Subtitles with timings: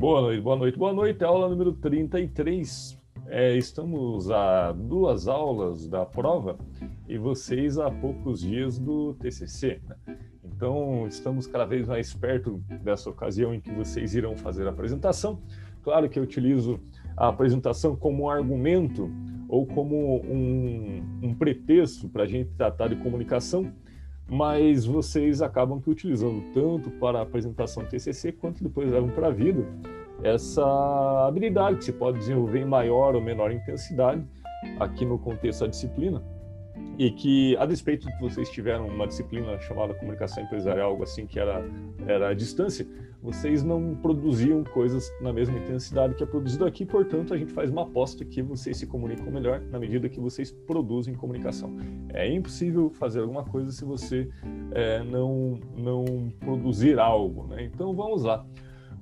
[0.00, 1.22] Boa noite, boa noite, boa noite.
[1.22, 2.98] Aula número 33.
[3.26, 6.56] É, estamos a duas aulas da prova
[7.06, 9.78] e vocês há poucos dias do TCC.
[9.86, 10.16] Né?
[10.42, 15.38] Então, estamos cada vez mais perto dessa ocasião em que vocês irão fazer a apresentação.
[15.82, 16.80] Claro que eu utilizo
[17.14, 19.10] a apresentação como um argumento
[19.50, 23.70] ou como um, um pretexto para a gente tratar de comunicação,
[24.30, 29.30] mas vocês acabam que utilizando tanto para a apresentação TCC quanto depois levam para a
[29.30, 29.66] vida
[30.22, 34.24] essa habilidade que se pode desenvolver em maior ou menor intensidade
[34.78, 36.22] aqui no contexto da disciplina.
[36.98, 41.38] E que a despeito de vocês tiveram uma disciplina chamada comunicação empresarial algo assim que
[41.38, 41.64] era
[42.06, 42.86] era a distância
[43.22, 47.70] vocês não produziam coisas na mesma intensidade que é produzido aqui, portanto, a gente faz
[47.70, 51.76] uma aposta que vocês se comunicam melhor na medida que vocês produzem comunicação.
[52.08, 54.28] É impossível fazer alguma coisa se você
[54.72, 57.64] é, não, não produzir algo, né?
[57.64, 58.46] Então, vamos lá.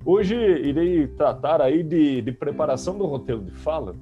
[0.05, 3.95] Hoje irei tratar aí de, de preparação do roteiro de fala,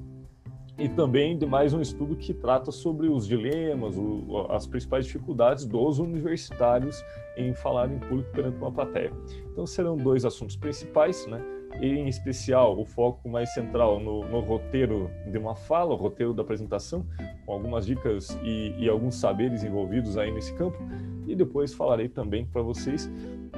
[0.78, 5.64] e também de mais um estudo que trata sobre os dilemas, o, as principais dificuldades
[5.64, 7.02] dos universitários
[7.36, 9.10] em falar em público perante uma plateia.
[9.52, 11.42] Então serão dois assuntos principais, né?
[11.80, 16.32] E, em especial o foco mais central no, no, roteiro de uma fala, o roteiro
[16.32, 17.06] da apresentação,
[17.44, 20.78] com algumas dicas e, e alguns saberes envolvidos aí nesse campo.
[21.26, 23.10] E depois falarei também para vocês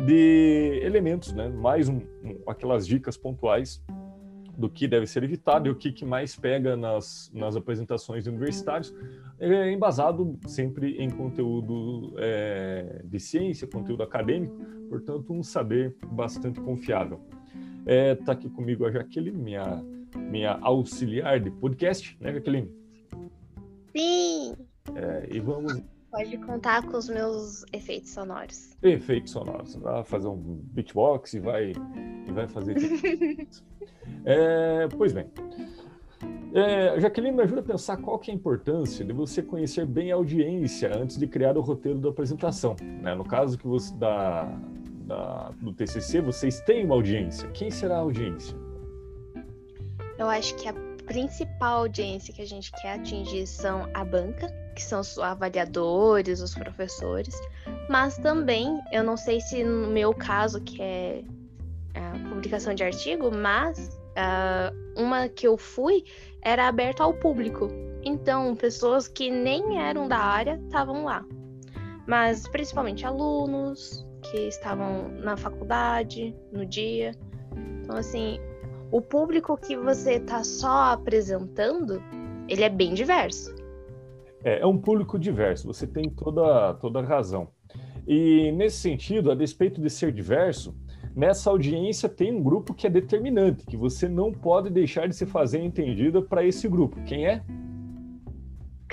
[0.06, 1.48] de elementos, né?
[1.48, 3.82] Mais um, um, aquelas dicas pontuais
[4.58, 8.30] do que deve ser evitado e o que, que mais pega nas, nas apresentações de
[8.30, 8.92] universitários,
[9.38, 14.56] é embasado sempre em conteúdo é, de ciência, conteúdo acadêmico,
[14.88, 17.20] portanto, um saber bastante confiável.
[17.86, 19.80] Está é, tá aqui comigo a Jaqueline, minha,
[20.16, 22.68] minha auxiliar de podcast, né, Jaqueline?
[23.96, 24.54] Sim!
[24.96, 28.70] É, e vamos Pode contar com os meus efeitos sonoros.
[28.82, 29.74] Efeitos sonoros.
[29.76, 31.72] Vai fazer um beatbox e vai,
[32.26, 32.76] e vai fazer.
[34.24, 35.30] é, pois bem.
[36.54, 40.10] É, Jaqueline, me ajuda a pensar qual que é a importância de você conhecer bem
[40.10, 42.74] a audiência antes de criar o roteiro da apresentação.
[42.80, 43.14] Né?
[43.14, 44.44] No caso que você da,
[45.06, 47.50] da, do TCC, vocês têm uma audiência.
[47.50, 48.56] Quem será a audiência?
[50.18, 54.46] Eu acho que a principal audiência que a gente quer atingir são a banca,
[54.76, 57.34] que são os avaliadores, os professores,
[57.88, 61.24] mas também, eu não sei se no meu caso, que é
[61.94, 66.04] a publicação de artigo, mas uh, uma que eu fui
[66.42, 67.68] era aberta ao público.
[68.04, 71.24] Então, pessoas que nem eram da área estavam lá.
[72.06, 77.12] Mas principalmente alunos que estavam na faculdade, no dia.
[77.80, 78.38] Então, assim,
[78.90, 82.02] o público que você está só apresentando,
[82.48, 83.54] ele é bem diverso.
[84.42, 87.48] É, é um público diverso, você tem toda, toda razão.
[88.06, 90.74] E nesse sentido, a despeito de ser diverso,
[91.14, 95.26] nessa audiência tem um grupo que é determinante, que você não pode deixar de se
[95.26, 96.96] fazer entendida para esse grupo.
[97.02, 97.42] Quem é?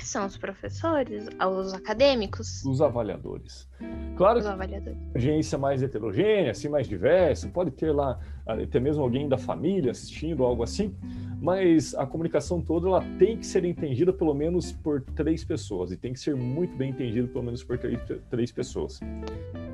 [0.06, 2.64] Que são os professores, os acadêmicos.
[2.64, 3.68] Os avaliadores.
[4.16, 4.96] Claro os avaliadores.
[4.96, 9.90] que audiência mais heterogênea, assim, mais diversa, pode ter lá até mesmo alguém da família
[9.90, 10.94] assistindo, algo assim,
[11.42, 15.96] mas a comunicação toda ela tem que ser entendida pelo menos por três pessoas e
[15.96, 17.98] tem que ser muito bem entendida pelo menos por três,
[18.30, 19.00] três pessoas,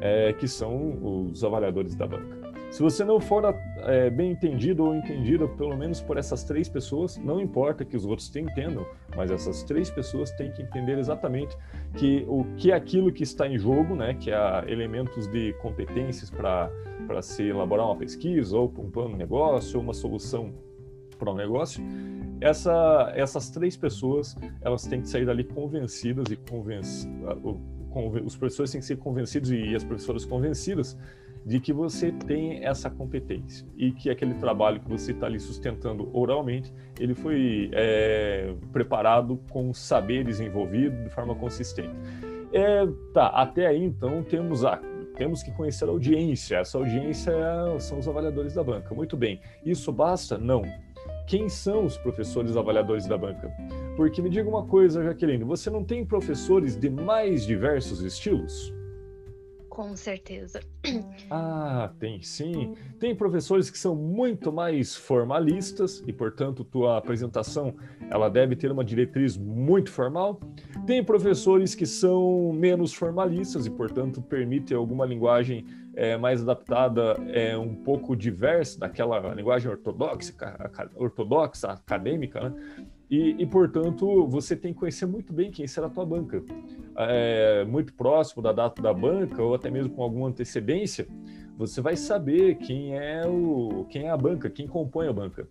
[0.00, 2.51] é, que são os avaliadores da banca.
[2.72, 3.44] Se você não for
[3.82, 8.06] é, bem entendido ou entendida pelo menos por essas três pessoas, não importa que os
[8.06, 11.54] outros te entendam, mas essas três pessoas têm que entender exatamente
[11.98, 16.30] que o que é aquilo que está em jogo, né, que é elementos de competências
[16.30, 16.70] para
[17.20, 20.54] se elaborar uma pesquisa ou um plano de negócio ou uma solução
[21.18, 21.84] para um negócio,
[22.40, 26.86] essa, essas três pessoas elas têm que sair dali convencidas e convenc,
[28.24, 30.96] os professores têm que ser convencidos e as professoras convencidas
[31.44, 36.08] de que você tem essa competência e que aquele trabalho que você está ali sustentando
[36.12, 41.94] oralmente, ele foi é, preparado com saber desenvolvido de forma consistente.
[42.52, 44.80] É, tá, até aí então temos a
[45.16, 46.56] temos que conhecer a audiência.
[46.56, 47.32] Essa audiência
[47.78, 48.94] são os avaliadores da banca.
[48.94, 49.40] Muito bem.
[49.64, 50.38] Isso basta?
[50.38, 50.62] Não.
[51.26, 53.50] Quem são os professores avaliadores da banca?
[53.96, 58.72] Porque me diga uma coisa, Jaqueline, você não tem professores de mais diversos estilos?
[59.72, 60.60] Com certeza.
[61.30, 62.74] Ah, tem sim.
[63.00, 67.74] Tem professores que são muito mais formalistas e, portanto, tua apresentação
[68.10, 70.38] ela deve ter uma diretriz muito formal.
[70.86, 75.64] Tem professores que são menos formalistas e, portanto, permitem alguma linguagem
[75.94, 80.34] é, mais adaptada, é, um pouco diversa daquela linguagem ortodoxa,
[80.96, 82.84] ortodoxa acadêmica, né?
[83.12, 86.42] E, e, portanto, você tem que conhecer muito bem quem será a tua banca.
[86.96, 91.06] É, muito próximo da data da banca, ou até mesmo com alguma antecedência,
[91.58, 95.46] você vai saber quem é, o, quem é a banca, quem compõe a banca.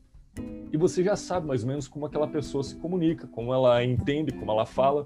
[0.73, 4.31] E você já sabe mais ou menos como aquela pessoa se comunica, como ela entende,
[4.31, 5.05] como ela fala.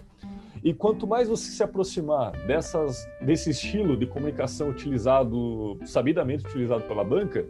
[0.64, 7.04] E quanto mais você se aproximar dessas, desse estilo de comunicação utilizado, sabidamente utilizado pela
[7.04, 7.46] banca,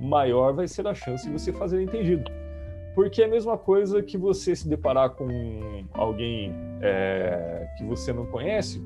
[0.00, 2.47] maior vai ser a chance de você fazer entendido.
[2.94, 8.26] Porque é a mesma coisa que você se deparar com alguém é, que você não
[8.26, 8.82] conhece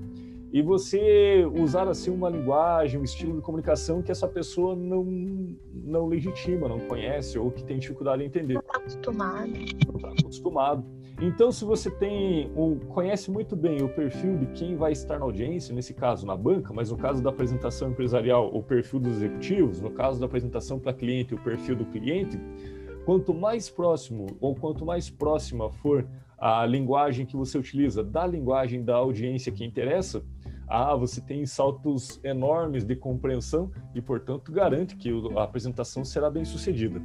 [0.52, 5.02] e você usar assim uma linguagem, um estilo de comunicação que essa pessoa não,
[5.72, 8.54] não legitima, não conhece ou que tem dificuldade em entender.
[8.54, 9.50] Não está acostumado.
[9.88, 10.84] Não está acostumado.
[11.22, 15.25] Então, se você tem um, conhece muito bem o perfil de quem vai estar na
[15.25, 19.81] audiência, nesse caso na banca, mas no caso da apresentação empresarial, o perfil dos executivos,
[19.81, 22.38] no caso da apresentação para cliente, o perfil do cliente,
[23.04, 26.06] quanto mais próximo ou quanto mais próxima for
[26.38, 30.25] a linguagem que você utiliza da linguagem da audiência que interessa,
[30.69, 36.44] ah, você tem saltos enormes de compreensão e, portanto, garante que a apresentação será bem
[36.44, 37.00] sucedida.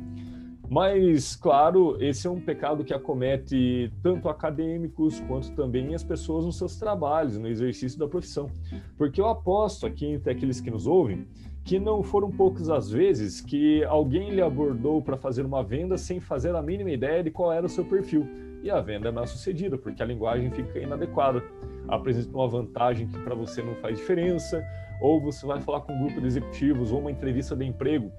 [0.70, 6.58] Mas, claro, esse é um pecado que acomete tanto acadêmicos quanto também as pessoas nos
[6.58, 8.50] seus trabalhos, no exercício da profissão.
[8.98, 11.26] Porque eu aposto aqui entre aqueles que nos ouvem
[11.68, 16.18] que não foram poucas as vezes que alguém lhe abordou para fazer uma venda sem
[16.18, 18.26] fazer a mínima ideia de qual era o seu perfil.
[18.64, 21.44] E a venda é mal sucedida, porque a linguagem fica inadequada,
[21.90, 24.66] apresenta uma vantagem que para você não faz diferença,
[25.02, 28.14] ou você vai falar com um grupo de executivos ou uma entrevista de emprego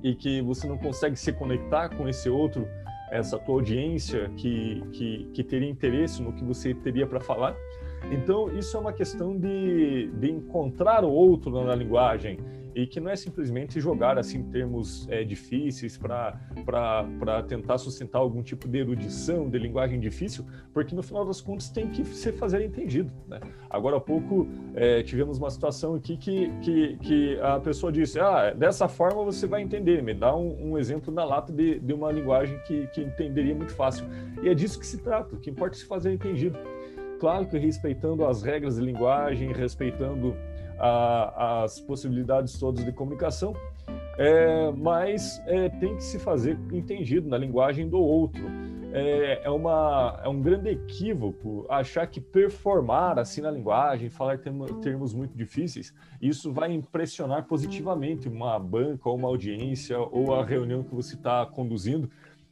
[0.00, 2.64] e que você não consegue se conectar com esse outro,
[3.10, 7.56] essa tua audiência que, que, que teria interesse no que você teria para falar.
[8.10, 12.38] Então, isso é uma questão de, de encontrar o outro na linguagem,
[12.78, 18.68] e que não é simplesmente jogar assim termos é, difíceis para tentar sustentar algum tipo
[18.68, 23.10] de erudição, de linguagem difícil, porque no final das contas tem que ser fazer entendido.
[23.26, 23.40] Né?
[23.68, 24.46] Agora há pouco
[24.76, 29.48] é, tivemos uma situação aqui que, que, que a pessoa disse: Ah, dessa forma você
[29.48, 33.00] vai entender, me dá um, um exemplo na lata de, de uma linguagem que, que
[33.00, 34.06] entenderia muito fácil.
[34.40, 36.56] E é disso que se trata, o que importa é se fazer entendido.
[37.18, 40.36] Claro que respeitando as regras de linguagem, respeitando
[40.78, 43.54] a, as possibilidades todas de comunicação,
[44.16, 48.42] é, mas é, tem que se fazer entendido na linguagem do outro.
[48.90, 55.12] É, é, uma, é um grande equívoco achar que performar assim na linguagem, falar termos,
[55.12, 60.94] muito difíceis, isso vai impressionar positivamente uma banca ou uma audiência ou a reunião que
[60.94, 62.10] você está conduzindo.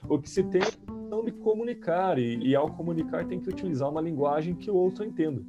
[0.08, 3.90] O que se tem é questão de comunicar, e, e ao comunicar tem que utilizar
[3.90, 5.42] uma linguagem que o outro entenda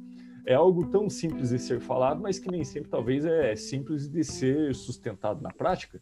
[0.48, 4.24] é algo tão simples de ser falado, mas que nem sempre talvez é simples de
[4.24, 6.00] ser sustentado na prática,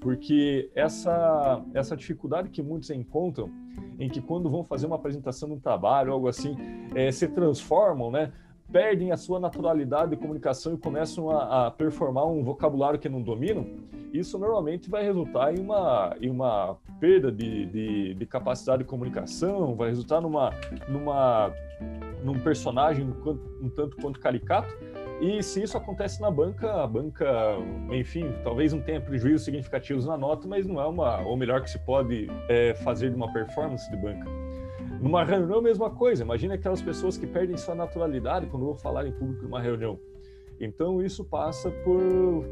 [0.00, 3.48] porque essa essa dificuldade que muitos encontram
[3.96, 6.56] em que quando vão fazer uma apresentação de um trabalho, algo assim,
[6.92, 8.32] é, se transformam, né?
[8.70, 13.22] Perdem a sua naturalidade de comunicação e começam a, a performar um vocabulário que não
[13.22, 13.66] dominam,
[14.12, 19.74] isso normalmente vai resultar em uma, em uma perda de, de, de capacidade de comunicação,
[19.74, 20.52] vai resultar numa,
[20.88, 21.52] numa
[22.22, 23.12] num personagem
[23.60, 24.72] um tanto quanto caricato.
[25.20, 27.26] E se isso acontece na banca, a banca,
[27.90, 31.70] enfim, talvez não tenha prejuízos significativos na nota, mas não é uma, ou melhor que
[31.70, 34.43] se pode é, fazer de uma performance de banca.
[35.04, 36.22] Numa reunião, a mesma coisa.
[36.22, 40.00] Imagina aquelas pessoas que perdem sua naturalidade quando vão falar em público numa reunião.
[40.58, 42.00] Então, isso passa por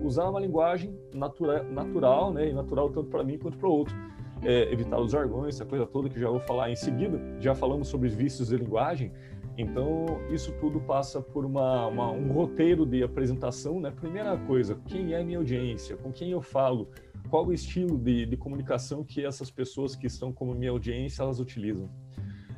[0.05, 3.97] usar uma linguagem natura, natural, né, e natural tanto para mim quanto para o outro.
[4.45, 7.19] É, evitar os jargões, essa coisa toda que já vou falar em seguida.
[7.41, 9.11] Já falamos sobre os vícios de linguagem,
[9.57, 13.91] então, isso tudo passa por uma, uma, um roteiro de apresentação, né?
[13.91, 15.97] Primeira coisa, quem é minha audiência?
[15.97, 16.89] Com quem eu falo?
[17.31, 21.41] Qual o estilo de, de comunicação que essas pessoas que estão como minha audiência, elas
[21.41, 21.89] utilizam?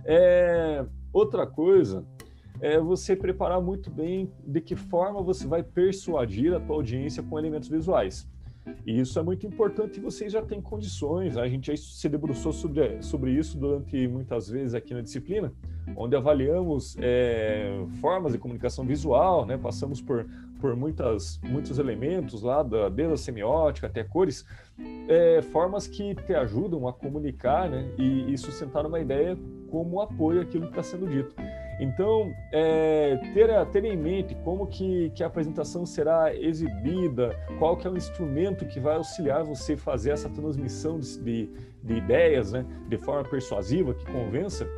[0.04, 2.04] É, outra coisa
[2.60, 7.38] é você preparar muito bem de que forma você vai persuadir a tua audiência com
[7.38, 8.28] elementos visuais.
[8.86, 11.36] E isso é muito importante e vocês já têm condições.
[11.36, 15.52] A gente já se debruçou sobre, sobre isso durante muitas vezes aqui na disciplina,
[15.96, 19.58] onde avaliamos é, formas de comunicação visual, né?
[19.58, 20.26] passamos por,
[20.60, 24.46] por muitas, muitos elementos lá, da, desde a semiótica até cores,
[25.08, 27.88] é, formas que te ajudam a comunicar né?
[27.98, 29.36] e, e sustentar uma ideia
[29.70, 31.34] como apoio àquilo que está sendo dito.
[31.80, 37.86] Então, é, ter, ter em mente como que, que a apresentação será exibida, qual que
[37.86, 41.50] é o instrumento que vai auxiliar você fazer essa transmissão de, de,
[41.82, 44.68] de ideias né, de forma persuasiva, que convença,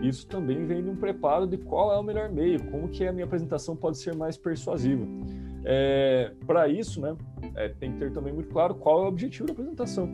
[0.00, 3.12] isso também vem de um preparo de qual é o melhor meio, como que a
[3.12, 5.06] minha apresentação pode ser mais persuasiva.
[5.68, 7.16] É, Para isso, né,
[7.56, 10.08] é, tem que ter também muito claro qual é o objetivo da apresentação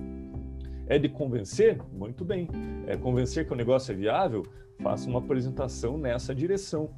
[0.89, 1.79] É de convencer?
[1.93, 2.49] Muito bem.
[2.87, 4.43] É convencer que o negócio é viável?
[4.83, 6.91] Faça uma apresentação nessa direção.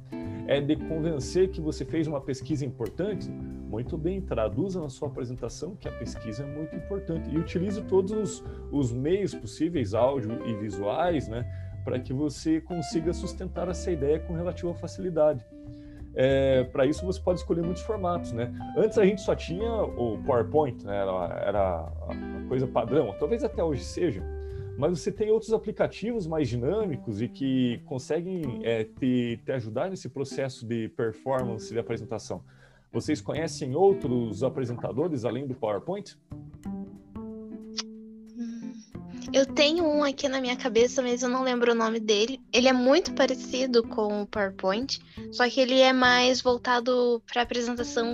[0.47, 3.29] É de convencer que você fez uma pesquisa importante?
[3.29, 8.11] Muito bem, traduza na sua apresentação que a pesquisa é muito importante e utilize todos
[8.11, 11.45] os, os meios possíveis, áudio e visuais, né,
[11.83, 15.45] para que você consiga sustentar essa ideia com relativa facilidade.
[16.15, 18.53] É, para isso você pode escolher muitos formatos, né?
[18.77, 20.97] Antes a gente só tinha o PowerPoint, né?
[20.97, 24.23] Era, era a coisa padrão, talvez até hoje seja,
[24.77, 30.09] mas você tem outros aplicativos mais dinâmicos e que conseguem é, te, te ajudar nesse
[30.09, 32.43] processo de performance de apresentação.
[32.91, 36.17] Vocês conhecem outros apresentadores além do PowerPoint?
[39.35, 42.39] Eu tenho um aqui na minha cabeça, mas eu não lembro o nome dele.
[42.53, 44.97] Ele é muito parecido com o PowerPoint,
[45.29, 48.07] só que ele é mais voltado para apresentação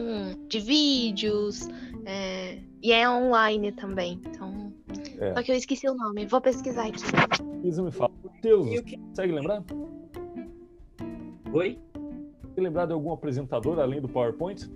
[0.48, 1.68] de vídeos
[2.08, 4.20] é, e é online também.
[4.26, 4.74] Então,
[5.20, 5.36] é.
[5.36, 6.26] só que eu esqueci o nome.
[6.26, 7.04] Vou pesquisar aqui.
[7.64, 8.12] Isa me fala.
[8.42, 8.68] Deus,
[9.10, 9.64] consegue lembrar?
[11.54, 11.78] Oi?
[12.42, 14.68] Consegue lembrar de algum apresentador além do PowerPoint?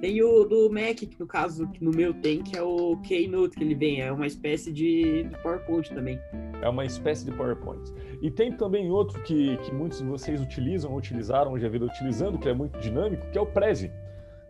[0.00, 3.56] Tem o do Mac, que no caso, que no meu tem, que é o Keynote
[3.56, 4.00] que ele vem.
[4.00, 6.20] É uma espécie de, PowerPoint também.
[6.62, 7.92] É uma espécie de PowerPoint.
[8.22, 12.48] E tem também outro que, que muitos de vocês utilizam, utilizaram, já viram utilizando, que
[12.48, 13.90] é muito dinâmico, que é o Prezi.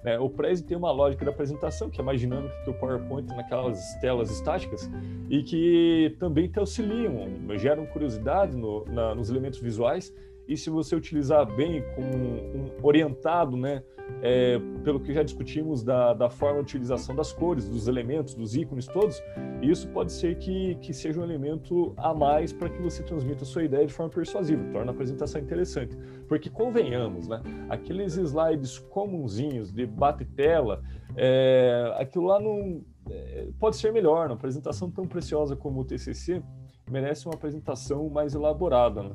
[0.05, 0.19] Né?
[0.19, 3.81] O Prezi tem uma lógica de apresentação que é mais dinâmica que o PowerPoint naquelas
[4.01, 4.89] telas estáticas
[5.31, 7.27] e que também te auxiliam,
[7.57, 10.13] geram curiosidade no, na, nos elementos visuais
[10.49, 13.83] e se você utilizar bem, com um, orientado, né,
[14.23, 18.57] é, pelo que já discutimos da, da forma de utilização das cores, dos elementos, dos
[18.57, 19.23] ícones todos,
[19.61, 23.47] isso pode ser que, que seja um elemento a mais para que você transmita a
[23.47, 25.95] sua ideia de forma persuasiva, torna a apresentação interessante.
[26.27, 30.83] Porque convenhamos, né, aqueles slides comunzinhos de bate-tela,
[31.15, 36.43] é, aquilo lá não é, pode ser melhor, uma apresentação tão preciosa como o TCC
[36.91, 39.15] merece uma apresentação mais elaborada, né?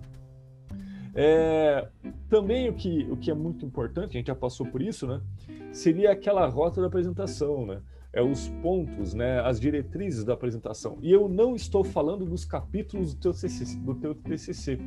[1.15, 1.87] É,
[2.27, 5.21] também o que, o que é muito importante, a gente já passou por isso, né?
[5.71, 7.81] Seria aquela rota da apresentação, né?
[8.11, 9.39] É os pontos, né?
[9.41, 10.97] As diretrizes da apresentação.
[11.01, 13.79] E eu não estou falando dos capítulos do teu TCC.
[13.79, 14.79] Do teu TCC.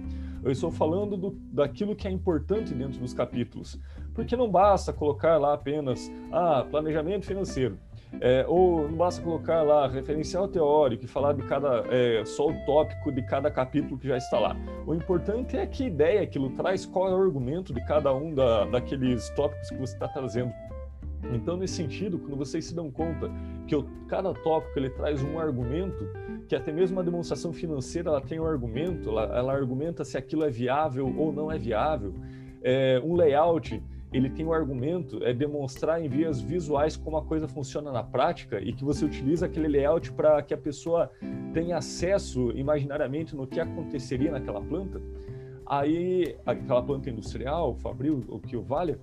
[0.44, 3.80] Eu estou falando do, daquilo que é importante dentro dos capítulos.
[4.14, 7.78] Porque não basta colocar lá apenas ah, planejamento financeiro.
[8.20, 13.12] É, ou basta colocar lá referencial teórico e falar de cada é, só o tópico
[13.12, 14.56] de cada capítulo que já está lá.
[14.86, 18.64] O importante é que ideia aquilo traz, qual é o argumento de cada um da,
[18.66, 20.52] daqueles tópicos que você está trazendo.
[21.32, 23.30] Então, nesse sentido, quando vocês se dão conta
[23.66, 26.08] que o, cada tópico ele traz um argumento,
[26.48, 30.44] que até mesmo a demonstração financeira ela tem um argumento, ela, ela argumenta se aquilo
[30.44, 32.14] é viável ou não é viável,
[32.62, 33.82] é, um layout
[34.12, 38.02] ele tem o um argumento é demonstrar em vias visuais como a coisa funciona na
[38.02, 41.10] prática e que você utiliza aquele layout para que a pessoa
[41.52, 45.00] tenha acesso imaginariamente no que aconteceria naquela planta.
[45.66, 49.00] Aí, aquela planta industrial, fabril, o que o valha,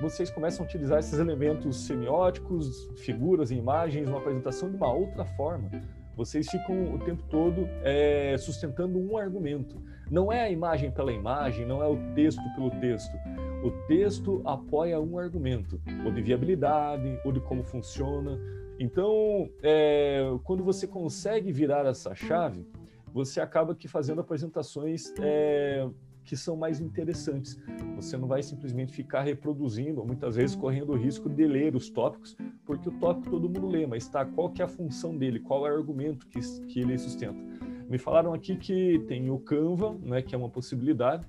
[0.00, 5.70] vocês começam a utilizar esses elementos semióticos, figuras imagens, uma apresentação de uma outra forma.
[6.16, 9.82] Vocês ficam o tempo todo é, sustentando um argumento.
[10.10, 13.16] Não é a imagem pela imagem, não é o texto pelo texto.
[13.62, 18.38] O texto apoia um argumento, ou de viabilidade, ou de como funciona.
[18.78, 22.66] Então, é, quando você consegue virar essa chave,
[23.12, 25.88] você acaba que fazendo apresentações é,
[26.24, 27.58] que são mais interessantes.
[27.96, 31.88] Você não vai simplesmente ficar reproduzindo, ou muitas vezes correndo o risco de ler os
[31.88, 35.38] tópicos, porque o tópico todo mundo lê, mas tá, qual que é a função dele,
[35.38, 37.38] qual é o argumento que, que ele sustenta.
[37.88, 41.26] Me falaram aqui que tem o Canva, né, que é uma possibilidade,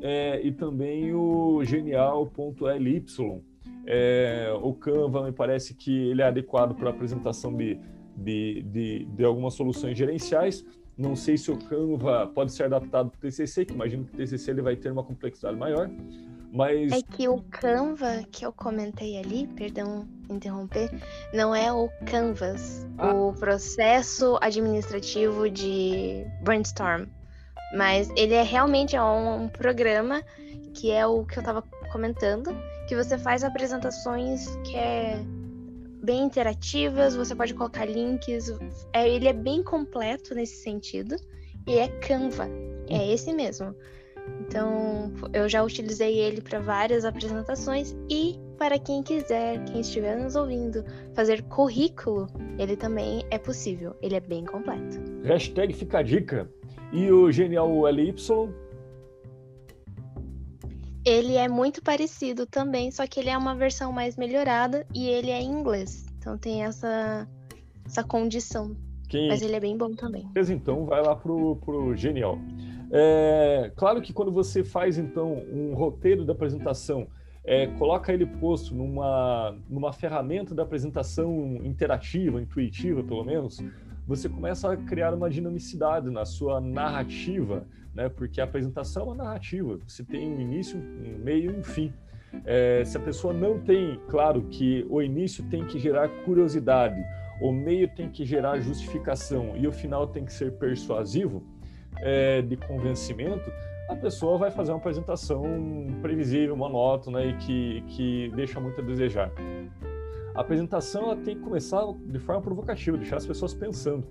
[0.00, 3.04] é, e também o genial.ly.
[3.86, 7.78] É, o Canva me parece que ele é adequado para apresentação de,
[8.16, 10.64] de, de, de, algumas soluções gerenciais.
[10.96, 14.16] Não sei se o Canva pode ser adaptado para o TCC, que imagino que o
[14.16, 15.90] TCC ele vai ter uma complexidade maior.
[16.52, 16.92] Mas...
[16.92, 20.90] É que o Canva que eu comentei ali, perdão interromper,
[21.32, 23.12] não é o Canvas, ah.
[23.12, 27.06] o processo administrativo de brainstorm.
[27.76, 30.22] Mas ele é realmente é um, um programa
[30.74, 31.62] que é o que eu estava
[31.92, 32.50] comentando,
[32.86, 35.18] que você faz apresentações que é
[36.02, 38.50] bem interativas, você pode colocar links,
[38.92, 41.16] é, ele é bem completo nesse sentido
[41.66, 42.48] e é Canva,
[42.88, 43.12] é hum.
[43.12, 43.74] esse mesmo.
[44.40, 50.34] Então, eu já utilizei ele para várias apresentações e para quem quiser, quem estiver nos
[50.34, 52.26] ouvindo, fazer currículo,
[52.58, 53.94] ele também é possível.
[54.02, 54.98] Ele é bem completo.
[55.22, 56.50] Hashtag fica a dica.
[56.92, 58.14] E o Genial LY?
[61.04, 65.30] Ele é muito parecido também, só que ele é uma versão mais melhorada e ele
[65.30, 66.06] é em inglês.
[66.18, 67.28] Então tem essa,
[67.86, 68.76] essa condição
[69.08, 69.28] Quem...
[69.28, 70.28] Mas ele é bem bom também.
[70.34, 72.38] Mas então vai lá pro, pro Genial.
[72.90, 77.06] É, claro que quando você faz então um roteiro da apresentação,
[77.44, 83.62] é, coloca ele posto numa, numa ferramenta da apresentação interativa, intuitiva pelo menos,
[84.06, 88.08] você começa a criar uma dinamicidade na sua narrativa, né?
[88.08, 89.78] Porque a apresentação é uma narrativa.
[89.86, 91.92] Você tem um início, um meio e um fim.
[92.44, 97.02] É, se a pessoa não tem, claro que o início tem que gerar curiosidade,
[97.40, 101.42] o meio tem que gerar justificação e o final tem que ser persuasivo,
[102.02, 103.50] é, de convencimento,
[103.88, 105.42] a pessoa vai fazer uma apresentação
[106.02, 109.32] previsível, monótona e que, que deixa muito a desejar.
[110.34, 114.06] A apresentação ela tem que começar de forma provocativa, deixar as pessoas pensando.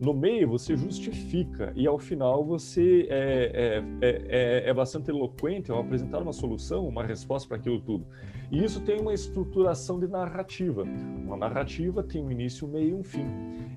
[0.00, 5.70] No meio você justifica e ao final você é, é, é, é, é bastante eloquente
[5.70, 8.06] ao apresentar uma solução, uma resposta para aquilo tudo.
[8.50, 10.82] E isso tem uma estruturação de narrativa.
[10.82, 13.26] Uma narrativa tem um início, um meio e um fim.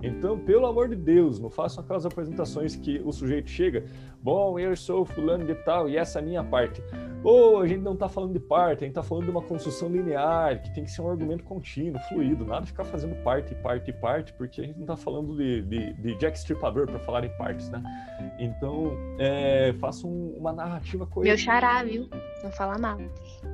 [0.01, 3.85] Então, pelo amor de Deus, não façam aquelas apresentações que o sujeito chega,
[4.21, 6.83] bom, eu sou fulano de tal e essa é a minha parte.
[7.23, 9.87] Ou a gente não está falando de parte, a gente está falando de uma construção
[9.87, 13.93] linear, que tem que ser um argumento contínuo, fluido, nada de ficar fazendo parte, parte,
[13.93, 17.29] parte, porque a gente não está falando de, de, de Jack Stripador para falar em
[17.37, 17.81] partes, né?
[18.39, 21.29] Então, é, façam uma narrativa coesa.
[21.29, 22.09] Meu xará, viu?
[22.43, 22.97] Não fala mal.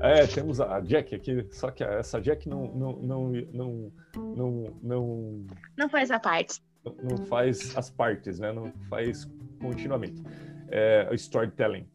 [0.02, 5.46] É, temos a Jack aqui, só que essa Jack não não não não não não,
[5.78, 6.62] não faz a parte.
[7.04, 8.52] Não faz as partes, né?
[8.52, 10.22] Não faz continuamente.
[10.72, 11.86] É, storytelling.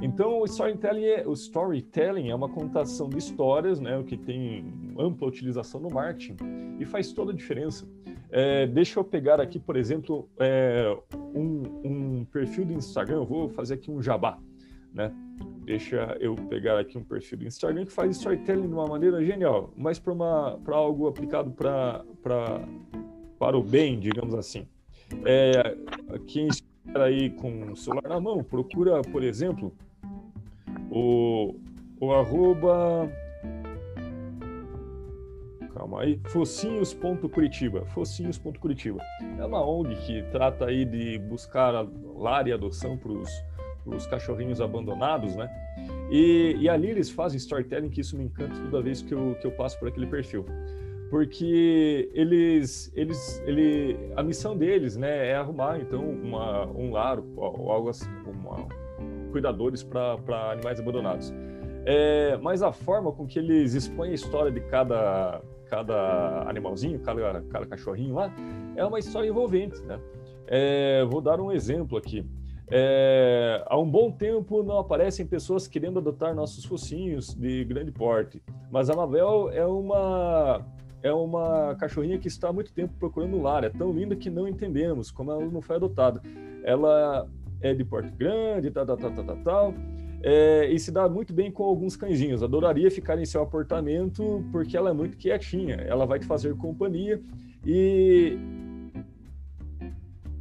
[0.00, 4.94] Então, o storytelling, é, o storytelling é uma contação de histórias, né, o que tem
[4.98, 6.36] ampla utilização no marketing
[6.80, 7.86] e faz toda a diferença.
[8.28, 10.96] É, deixa eu pegar aqui, por exemplo, é,
[11.34, 14.38] um, um, perfil do Instagram, eu vou fazer aqui um jabá,
[14.92, 15.14] né?
[15.64, 19.72] Deixa eu pegar aqui um perfil do Instagram que faz storytelling de uma maneira genial,
[19.76, 22.60] mas para algo aplicado pra, pra,
[23.38, 24.66] para o bem, digamos assim.
[25.24, 25.76] É,
[26.26, 29.72] quem estiver aí com o celular na mão, procura, por exemplo,
[30.90, 31.54] o,
[32.00, 33.10] o arroba.
[35.74, 37.86] Calma aí, focinhos.curitiba.
[37.86, 39.02] Focinhos.curitiba.
[39.38, 43.30] É uma ONG que trata aí de buscar lar e adoção para os
[44.06, 45.50] cachorrinhos abandonados, né?
[46.10, 49.46] E, e ali eles fazem storytelling, que isso me encanta toda vez que eu, que
[49.46, 50.44] eu passo por aquele perfil
[51.12, 57.70] porque eles, eles, ele, a missão deles, né, é arrumar então uma, um lar ou
[57.70, 58.66] algo assim, uma,
[59.30, 61.30] cuidadores para animais abandonados.
[61.84, 67.42] É, mas a forma com que eles expõem a história de cada, cada animalzinho, cada,
[67.42, 68.32] cada cachorrinho lá,
[68.74, 70.00] é uma história envolvente, né?
[70.46, 72.24] É, vou dar um exemplo aqui.
[72.74, 78.42] É, há um bom tempo não aparecem pessoas querendo adotar nossos focinhos de grande porte,
[78.70, 80.64] mas a Mabel é uma
[81.02, 83.62] é uma cachorrinha que está há muito tempo procurando um lar.
[83.62, 86.22] É tão linda que não entendemos como ela não foi adotada.
[86.64, 87.28] Ela
[87.60, 89.74] é de porte grande, tal, tal, tal, tal, tal, tal.
[90.22, 92.42] É, e se dá muito bem com alguns cãezinhos.
[92.42, 95.74] Adoraria ficar em seu apartamento porque ela é muito quietinha.
[95.74, 97.20] Ela vai te fazer companhia
[97.66, 98.38] e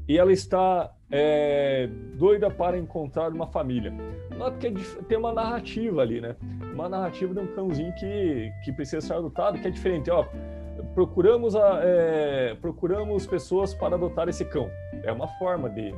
[0.07, 3.93] e ela está é, doida para encontrar uma família.
[4.37, 6.35] Nota que é, tem uma narrativa ali, né?
[6.73, 10.09] Uma narrativa de um cãozinho que, que precisa ser adotado, que é diferente.
[10.09, 10.25] Ó,
[10.95, 14.69] procuramos, a, é, procuramos pessoas para adotar esse cão.
[15.03, 15.93] É uma forma de,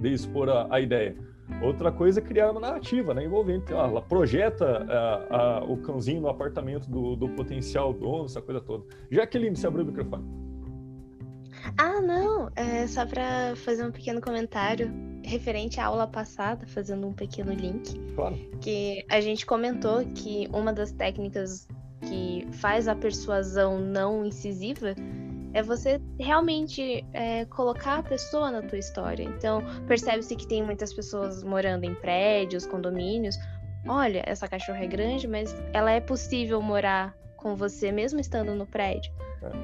[0.00, 1.14] de expor a, a ideia.
[1.62, 3.74] Outra coisa é criar uma narrativa né, envolvente.
[3.74, 4.86] Ah, ela projeta
[5.28, 8.84] a, o cãozinho no apartamento do, do potencial dono, essa coisa toda.
[9.10, 10.49] Jaqueline, você abriu o microfone.
[11.76, 12.50] Ah, não.
[12.56, 14.92] É só para fazer um pequeno comentário
[15.24, 17.98] referente à aula passada, fazendo um pequeno link.
[18.14, 18.36] Claro.
[18.60, 21.68] Que a gente comentou que uma das técnicas
[22.02, 24.94] que faz a persuasão não incisiva
[25.52, 29.24] é você realmente é, colocar a pessoa na tua história.
[29.24, 33.36] Então, percebe-se que tem muitas pessoas morando em prédios, condomínios.
[33.86, 38.66] Olha, essa cachorra é grande, mas ela é possível morar com você mesmo estando no
[38.66, 39.12] prédio.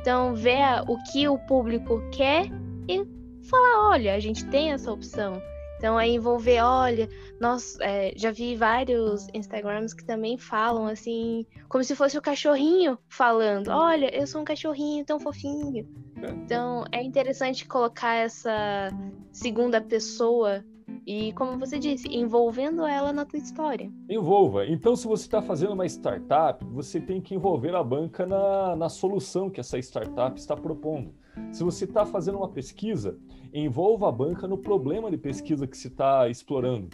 [0.00, 2.46] Então, vê o que o público quer
[2.88, 3.04] e
[3.48, 5.40] falar: olha, a gente tem essa opção.
[5.78, 7.08] Então, é envolver, olha,
[7.38, 12.98] nós é, já vi vários Instagrams que também falam assim, como se fosse o cachorrinho
[13.08, 15.86] falando: olha, eu sou um cachorrinho tão fofinho.
[16.22, 16.30] É.
[16.30, 18.90] Então, é interessante colocar essa
[19.32, 20.64] segunda pessoa
[21.06, 23.90] e, como você disse, envolvendo ela na tua história.
[24.10, 24.66] Envolva.
[24.66, 28.88] Então, se você está fazendo uma startup, você tem que envolver a banca na, na
[28.88, 31.14] solução que essa startup está propondo.
[31.52, 33.16] Se você está fazendo uma pesquisa,
[33.52, 36.88] envolva a banca no problema de pesquisa que se está explorando.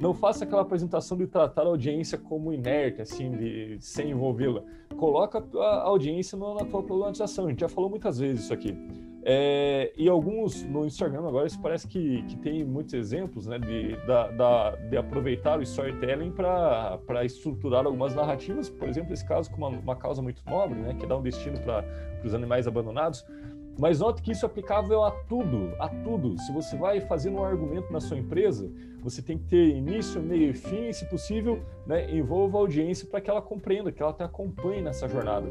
[0.00, 4.64] Não faça aquela apresentação de tratar a audiência como inerte, assim, de sem envolvê-la.
[4.96, 7.46] Coloca a audiência na tua problematização.
[7.46, 8.76] A gente já falou muitas vezes isso aqui.
[9.24, 13.94] É, e alguns no Instagram agora isso parece que, que tem muitos exemplos né, de,
[14.04, 19.58] da, da, de aproveitar o storytelling para estruturar algumas narrativas, por exemplo, esse caso com
[19.58, 21.84] uma, uma causa muito nobre, né, que dá um destino para
[22.24, 23.24] os animais abandonados.
[23.78, 26.38] Mas note que isso é aplicável a tudo, a tudo.
[26.38, 30.50] Se você vai fazer um argumento na sua empresa, você tem que ter início, meio
[30.50, 34.12] e fim, e, se possível, né, envolva a audiência para que ela compreenda, que ela
[34.12, 35.48] te acompanhe nessa jornada.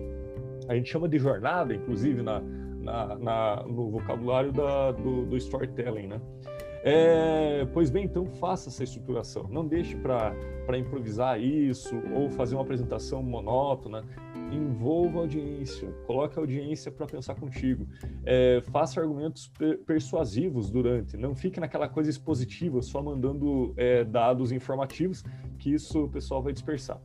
[0.67, 2.43] A gente chama de jornada, inclusive, na,
[2.81, 6.21] na, na no vocabulário da, do, do storytelling, né?
[6.83, 9.47] É, pois bem, então faça essa estruturação.
[9.49, 14.03] Não deixe para improvisar isso ou fazer uma apresentação monótona.
[14.51, 17.87] Envolva a audiência, coloque a audiência para pensar contigo.
[18.25, 21.15] É, faça argumentos per persuasivos durante.
[21.15, 25.23] Não fique naquela coisa expositiva, só mandando é, dados informativos,
[25.59, 26.99] que isso o pessoal vai dispersar.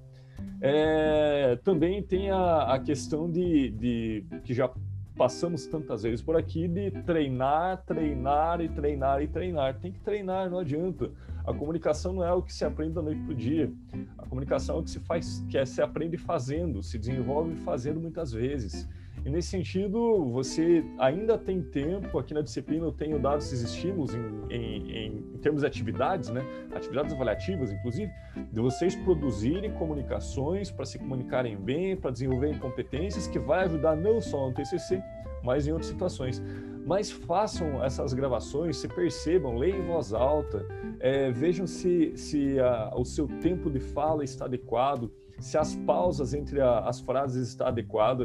[0.60, 4.70] É, também tem a, a questão de, de, que já
[5.16, 9.78] passamos tantas vezes por aqui de treinar, treinar e treinar e treinar.
[9.80, 11.10] Tem que treinar, não adianta.
[11.44, 13.72] A comunicação não é o que se aprende da noite para o dia.
[14.18, 17.98] A comunicação é o que se faz, que é, se aprende fazendo, se desenvolve fazendo
[18.00, 18.88] muitas vezes.
[19.26, 24.14] E nesse sentido, você ainda tem tempo, aqui na disciplina eu tenho dado esses estímulos
[24.14, 26.46] em, em, em termos de atividades, né?
[26.72, 28.08] atividades avaliativas, inclusive,
[28.52, 34.20] de vocês produzirem comunicações para se comunicarem bem, para desenvolverem competências, que vai ajudar não
[34.20, 35.02] só no TCC,
[35.42, 36.40] mas em outras situações.
[36.86, 40.64] Mas façam essas gravações, se percebam, leiam em voz alta,
[41.00, 45.10] é, vejam se, se a, o seu tempo de fala está adequado,
[45.40, 48.24] se as pausas entre a, as frases está adequada,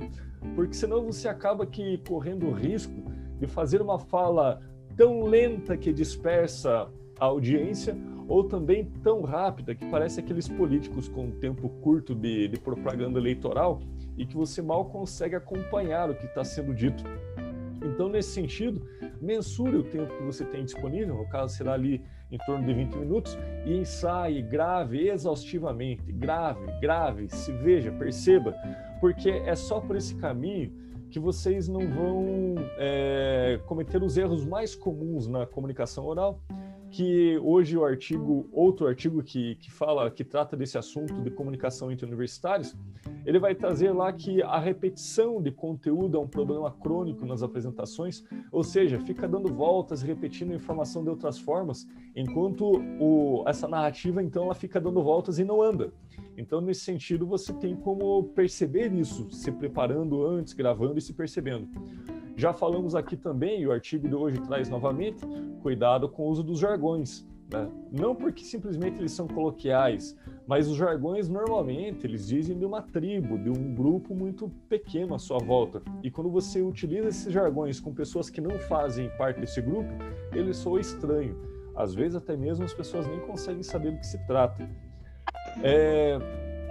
[0.55, 2.93] porque senão você acaba que correndo o risco
[3.39, 4.61] de fazer uma fala
[4.95, 7.95] tão lenta que dispersa a audiência
[8.27, 13.19] ou também tão rápida que parece aqueles políticos com um tempo curto de, de propaganda
[13.19, 13.81] eleitoral
[14.17, 17.03] e que você mal consegue acompanhar o que está sendo dito.
[17.83, 18.87] Então, nesse sentido,
[19.19, 22.01] mensure o tempo que você tem disponível, no caso será ali
[22.31, 28.55] em torno de 20 minutos, e ensaie, grave exaustivamente, grave, grave, se veja, perceba,
[29.01, 30.71] porque é só por esse caminho
[31.09, 36.39] que vocês não vão é, cometer os erros mais comuns na comunicação oral,
[36.91, 41.91] que hoje o artigo, outro artigo que, que fala, que trata desse assunto de comunicação
[41.91, 42.75] entre universitários,
[43.25, 48.23] ele vai trazer lá que a repetição de conteúdo é um problema crônico nas apresentações,
[48.51, 54.45] ou seja, fica dando voltas, repetindo informação de outras formas, enquanto o, essa narrativa, então,
[54.45, 55.93] ela fica dando voltas e não anda.
[56.37, 61.67] Então, nesse sentido, você tem como perceber isso, se preparando antes, gravando e se percebendo.
[62.35, 65.25] Já falamos aqui também, e o artigo de hoje traz novamente,
[65.61, 67.27] cuidado com o uso dos jargões.
[67.51, 67.69] Né?
[67.91, 70.17] Não porque simplesmente eles são coloquiais,
[70.47, 75.19] mas os jargões normalmente eles dizem de uma tribo, de um grupo muito pequeno à
[75.19, 75.81] sua volta.
[76.01, 79.89] E quando você utiliza esses jargões com pessoas que não fazem parte desse grupo,
[80.33, 81.37] ele soa estranho.
[81.75, 84.69] Às vezes até mesmo as pessoas nem conseguem saber do que se trata.
[85.63, 86.17] É...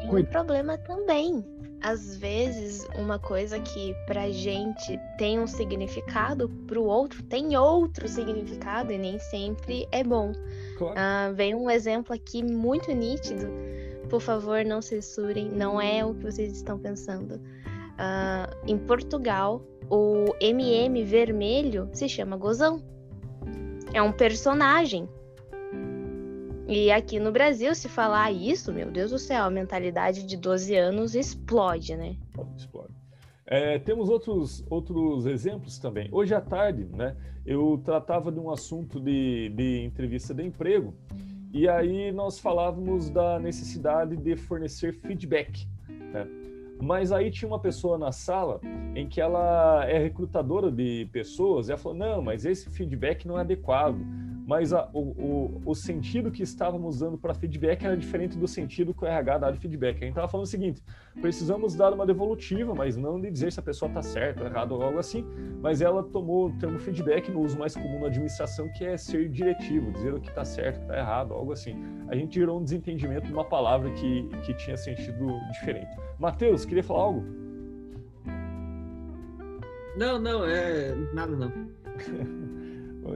[0.01, 1.45] Tem um problema também
[1.83, 8.93] às vezes uma coisa que pra gente tem um significado, pro outro tem outro significado
[8.93, 10.33] e nem sempre é bom.
[10.77, 10.95] Claro.
[10.95, 13.49] Uh, vem um exemplo aqui muito nítido.
[14.09, 17.37] Por favor, não censurem, não é o que vocês estão pensando.
[17.37, 22.83] Uh, em Portugal, o MM vermelho se chama Gozão.
[23.93, 25.09] É um personagem
[26.71, 30.77] e aqui no Brasil, se falar isso, meu Deus do céu, a mentalidade de 12
[30.77, 32.17] anos explode, né?
[32.57, 32.95] Explode.
[33.45, 36.09] É, temos outros, outros exemplos também.
[36.13, 40.95] Hoje à tarde, né, eu tratava de um assunto de, de entrevista de emprego
[41.53, 45.67] e aí nós falávamos da necessidade de fornecer feedback.
[45.89, 46.29] Né?
[46.81, 48.61] Mas aí tinha uma pessoa na sala
[48.95, 53.37] em que ela é recrutadora de pessoas e ela falou: não, mas esse feedback não
[53.37, 53.99] é adequado
[54.47, 58.95] mas a, o, o, o, sentido que estávamos dando para feedback era diferente do sentido
[58.95, 59.97] que o RH dá de feedback.
[59.97, 60.83] A gente estava falando o seguinte:
[61.21, 64.83] precisamos dar uma devolutiva, mas não de dizer se a pessoa está certa errada ou
[64.83, 65.25] algo assim.
[65.61, 69.29] Mas ela tomou o termo feedback no uso mais comum na administração, que é ser
[69.29, 71.77] diretivo, dizer o que está certo, o que está errado, algo assim.
[72.09, 75.91] A gente tirou um desentendimento de uma palavra que, que tinha sentido diferente.
[76.19, 77.25] Matheus, queria falar algo?
[79.97, 81.53] Não, não, é nada não.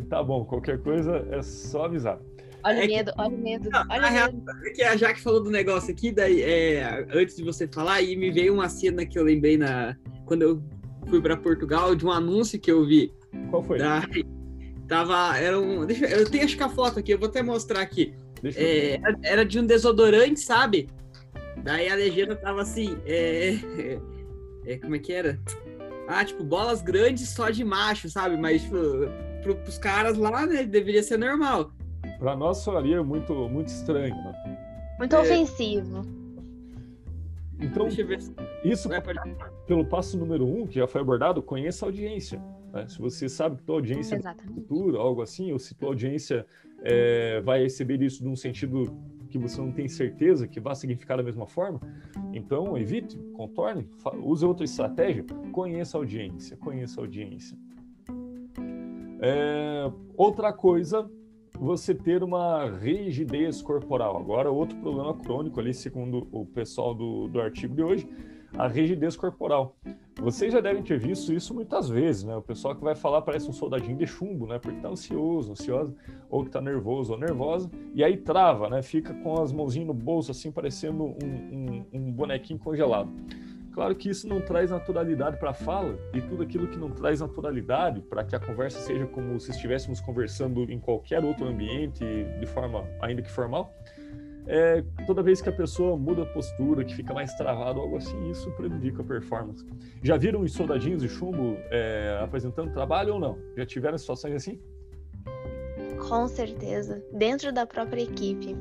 [0.02, 2.18] Tá bom, qualquer coisa é só avisar.
[2.64, 3.20] Olha é o medo, que...
[3.20, 4.50] olha o medo, não, olha o medo.
[4.64, 8.16] É que a Jaque falou do negócio aqui, daí, é, antes de você falar, e
[8.16, 10.62] me veio uma cena que eu lembrei na, quando eu
[11.07, 13.12] fui para Portugal, de um anúncio que eu vi.
[13.50, 13.78] Qual foi?
[13.78, 14.02] Da,
[14.88, 17.80] tava, era um, deixa, eu tenho acho que a foto aqui, eu vou até mostrar
[17.80, 18.14] aqui.
[18.57, 18.98] É.
[19.22, 20.88] Era de um desodorante, sabe?
[21.62, 23.98] Daí a legenda tava assim, é, é,
[24.66, 25.38] é, como é que era?
[26.07, 28.37] Ah, tipo, bolas grandes só de macho, sabe?
[28.37, 28.76] Mas, tipo,
[29.44, 31.70] pro, pros caras lá, né, deveria ser normal.
[32.18, 34.59] Pra nós soaria muito, muito estranho, né?
[34.98, 35.20] Muito é...
[35.20, 36.02] ofensivo.
[37.61, 37.87] Então,
[38.64, 38.88] isso
[39.66, 42.42] pelo passo número um, que já foi abordado, conheça a audiência.
[42.72, 42.87] Né?
[42.88, 44.50] Se você sabe que tua audiência Exatamente.
[44.50, 46.44] é futuro, algo assim, ou se tua audiência
[46.83, 48.92] é, vai receber isso num sentido
[49.30, 51.80] que você não tem certeza que vai significar da mesma forma,
[52.33, 53.88] então evite, contorne,
[54.22, 57.57] use outra estratégia, conheça a audiência, conheça a audiência.
[59.20, 61.09] É, outra coisa,
[61.59, 64.16] você ter uma rigidez corporal.
[64.16, 68.09] Agora, outro problema crônico ali, segundo o pessoal do, do artigo de hoje,
[68.57, 69.77] a rigidez corporal.
[70.20, 72.37] Vocês já devem ter visto isso muitas vezes, né?
[72.37, 74.59] O pessoal que vai falar parece um soldadinho de chumbo, né?
[74.59, 75.94] Porque tá ansioso, ansiosa,
[76.31, 78.81] ou que tá nervoso ou nervosa, e aí trava, né?
[78.81, 83.11] Fica com as mãozinhas no bolso, assim, parecendo um, um, um bonequinho congelado.
[83.74, 87.20] Claro que isso não traz naturalidade para a fala, e tudo aquilo que não traz
[87.20, 92.04] naturalidade para que a conversa seja como se estivéssemos conversando em qualquer outro ambiente,
[92.38, 93.74] de forma ainda que formal,
[94.46, 98.30] é, toda vez que a pessoa muda a postura, que fica mais travado, algo assim,
[98.30, 99.66] isso prejudica a performance.
[100.04, 103.37] Já viram os soldadinhos de chumbo é, apresentando trabalho ou não?
[103.56, 104.60] Já tiveram situações assim?
[106.08, 108.54] Com certeza, dentro da própria equipe.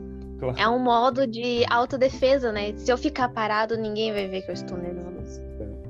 [0.43, 0.59] Claro.
[0.59, 2.73] É um modo de autodefesa, né?
[2.75, 5.41] Se eu ficar parado, ninguém vai ver que eu estou nervoso.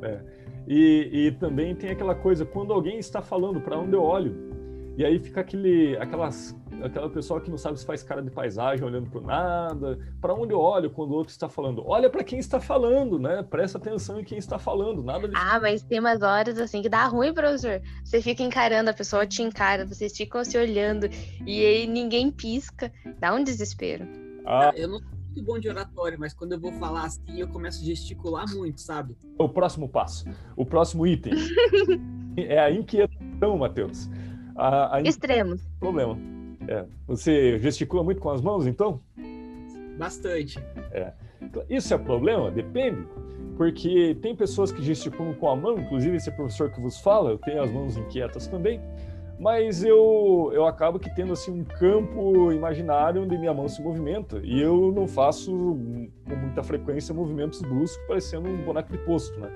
[0.03, 0.21] É, é.
[0.67, 4.53] E, e também tem aquela coisa, quando alguém está falando para onde eu olho,
[4.95, 8.85] e aí fica aquele, aquelas, aquela pessoa que não sabe se faz cara de paisagem
[8.85, 9.97] olhando para nada.
[10.21, 11.83] Para onde eu olho quando o outro está falando?
[11.83, 13.41] Olha para quem está falando, né?
[13.41, 15.01] Presta atenção em quem está falando.
[15.03, 15.35] Nada de...
[15.35, 17.81] Ah, mas tem umas horas assim que dá ruim, professor.
[18.05, 21.09] Você fica encarando, a pessoa te encara, vocês ficam se olhando
[21.45, 22.91] e aí ninguém pisca.
[23.19, 24.22] Dá um desespero.
[24.45, 24.71] Ah.
[24.75, 27.81] Eu não sou muito bom de oratório, mas quando eu vou falar assim, eu começo
[27.81, 29.15] a gesticular muito, sabe?
[29.37, 30.25] O próximo passo,
[30.55, 31.33] o próximo item
[32.37, 34.09] é a inquietação, Matheus.
[34.55, 35.01] A, a...
[35.01, 35.61] Extremos.
[35.79, 36.17] Problema.
[36.67, 36.85] É.
[37.07, 39.01] Você gesticula muito com as mãos, então?
[39.97, 40.59] Bastante.
[40.91, 41.13] É.
[41.69, 42.49] Isso é problema?
[42.51, 43.07] Depende.
[43.57, 47.37] Porque tem pessoas que gesticulam com a mão, inclusive esse professor que vos fala, eu
[47.37, 48.81] tenho as mãos inquietas também,
[49.43, 54.39] mas eu, eu acabo que tendo assim um campo imaginário onde minha mão se movimenta
[54.41, 59.51] e eu não faço com muita frequência movimentos bruscos parecendo um boneco de posto, né?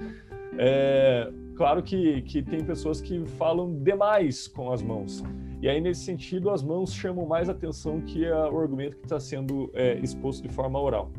[0.57, 5.23] É, claro que, que tem pessoas que falam demais com as mãos.
[5.61, 9.21] E aí, nesse sentido, as mãos chamam mais atenção que a, o argumento que está
[9.21, 11.11] sendo é, exposto de forma oral.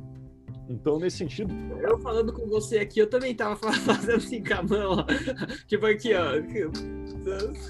[0.68, 1.54] Então, nesse sentido.
[1.80, 5.04] Eu falando com você aqui, eu também estava fazendo assim com a mão, ó.
[5.66, 6.28] Tipo aqui, ó.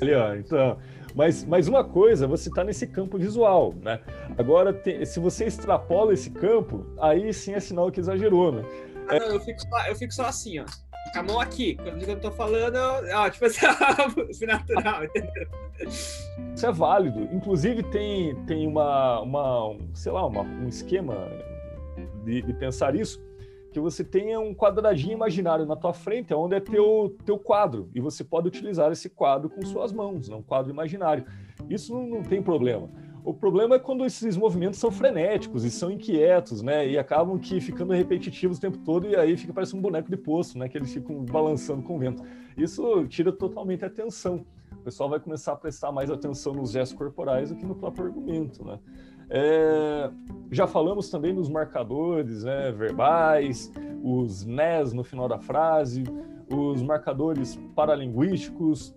[0.00, 0.34] Ali, ó.
[0.34, 0.78] Então.
[1.14, 4.00] Mas, mas uma coisa, você está nesse campo visual, né?
[4.36, 8.62] Agora, tem, se você extrapola esse campo, aí sim é sinal que exagerou, né?
[9.08, 10.64] Ah, não, eu fico, eu fico só assim, ó
[11.12, 11.76] com a mão aqui.
[11.76, 15.48] Quando eu tô falando, ó, tipo assim, natural, entendeu?
[16.54, 17.28] Isso é válido.
[17.32, 21.14] Inclusive, tem, tem uma, uma sei lá, uma, um esquema
[22.24, 23.22] de, de, pensar isso,
[23.72, 28.00] que você tenha um quadradinho imaginário na tua frente, onde é teu, teu quadro, e
[28.00, 30.36] você pode utilizar esse quadro com suas mãos, né?
[30.36, 31.24] um quadro imaginário.
[31.68, 32.88] Isso não, não tem problema.
[33.24, 36.88] O problema é quando esses movimentos são frenéticos e são inquietos, né?
[36.88, 40.16] E acabam que ficando repetitivos o tempo todo e aí fica parece um boneco de
[40.16, 40.66] poço, né?
[40.66, 42.22] Que eles ficam balançando com o vento.
[42.56, 44.46] Isso tira totalmente a atenção.
[44.72, 48.06] O pessoal vai começar a prestar mais atenção nos gestos corporais do que no próprio
[48.06, 48.78] argumento, né?
[49.30, 50.10] É,
[50.50, 53.70] já falamos também nos marcadores né, verbais,
[54.02, 56.04] os NES no final da frase,
[56.50, 58.94] os marcadores paralinguísticos,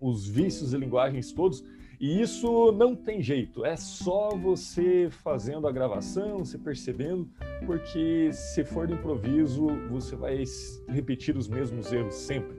[0.00, 1.64] os vícios e linguagens todos.
[1.98, 7.26] E isso não tem jeito, é só você fazendo a gravação, se percebendo,
[7.64, 10.44] porque se for de improviso, você vai
[10.88, 12.58] repetir os mesmos erros sempre.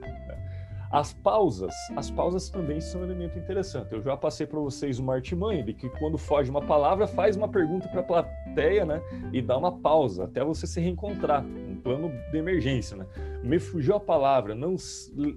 [0.90, 3.92] As pausas, as pausas também são um elemento interessante.
[3.92, 7.46] Eu já passei para vocês uma artimanha de que quando foge uma palavra, faz uma
[7.46, 9.02] pergunta para a plateia, né?
[9.30, 13.06] E dá uma pausa até você se reencontrar, um plano de emergência, né?
[13.42, 14.76] Me fugiu a palavra, não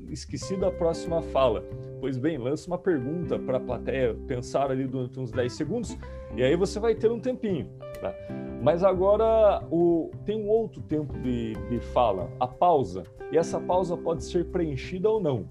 [0.10, 1.66] esqueci da próxima fala.
[2.00, 5.98] Pois bem, lança uma pergunta para a plateia pensar ali durante uns 10 segundos
[6.34, 7.70] e aí você vai ter um tempinho.
[8.02, 8.14] Tá?
[8.62, 13.04] Mas agora o, tem um outro tempo de, de fala, a pausa.
[13.32, 15.48] E essa pausa pode ser preenchida ou não.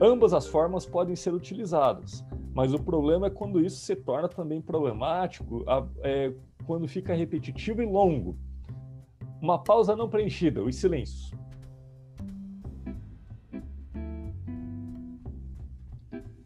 [0.00, 2.24] Ambas as formas podem ser utilizadas,
[2.54, 5.64] mas o problema é quando isso se torna também problemático,
[6.02, 6.32] é,
[6.66, 8.36] quando fica repetitivo e longo.
[9.40, 11.32] Uma pausa não preenchida, os silêncios.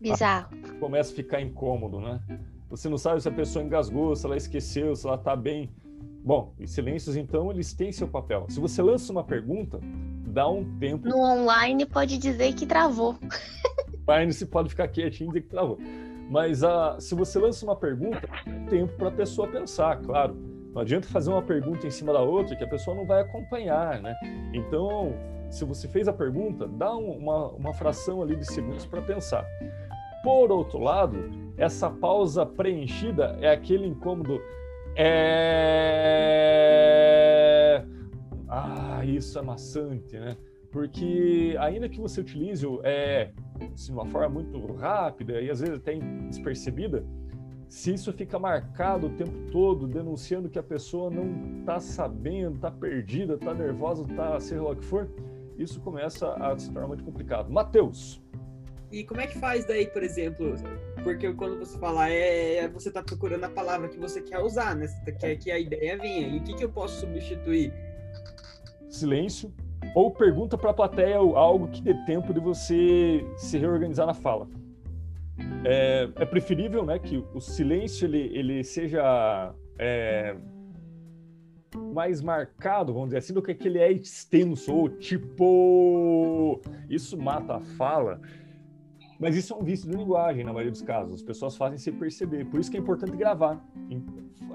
[0.00, 0.50] Bizarro.
[0.78, 2.20] Começa a ficar incômodo, né?
[2.76, 5.70] Você não sabe se a pessoa engasgou, se ela esqueceu, se ela está bem.
[6.22, 8.44] Bom, os silêncios, então, eles têm seu papel.
[8.50, 9.80] Se você lança uma pergunta,
[10.26, 11.08] dá um tempo.
[11.08, 13.16] No online pode dizer que travou.
[14.06, 15.78] Online se pode ficar quietinho e dizer que travou.
[16.28, 18.28] Mas uh, se você lança uma pergunta,
[18.68, 20.36] tempo para a pessoa pensar, claro.
[20.74, 24.02] Não adianta fazer uma pergunta em cima da outra que a pessoa não vai acompanhar,
[24.02, 24.14] né?
[24.52, 25.14] Então,
[25.48, 29.46] se você fez a pergunta, dá uma, uma fração ali de segundos para pensar.
[30.22, 34.40] Por outro lado, essa pausa preenchida é aquele incômodo.
[34.94, 35.86] É...
[38.48, 40.36] Ah, isso é maçante, né?
[40.70, 43.30] Porque ainda que você utilize é,
[43.72, 45.94] assim, de uma forma muito rápida e às vezes até
[46.28, 47.02] despercebida,
[47.68, 52.70] se isso fica marcado o tempo todo, denunciando que a pessoa não está sabendo, está
[52.70, 55.10] perdida, está nervosa, está seja lá o que for,
[55.58, 57.50] isso começa a se tornar muito complicado.
[57.50, 58.22] Matheus.
[58.92, 60.54] E como é que faz daí, por exemplo?
[61.06, 64.74] Porque quando você fala, é, é você está procurando a palavra que você quer usar,
[64.74, 64.88] né?
[64.88, 66.26] Você quer que a ideia venha.
[66.26, 67.72] E o que, que eu posso substituir?
[68.88, 69.54] Silêncio.
[69.94, 74.48] Ou pergunta para a plateia algo que dê tempo de você se reorganizar na fala.
[75.64, 80.34] É, é preferível né, que o silêncio ele, ele seja é,
[81.94, 86.60] mais marcado, vamos dizer assim, do que aquele é extenso, ou tipo.
[86.90, 88.20] Isso mata a fala.
[89.18, 91.14] Mas isso é um vício de linguagem, na maioria dos casos.
[91.14, 92.44] As pessoas fazem sem perceber.
[92.46, 93.64] Por isso que é importante gravar.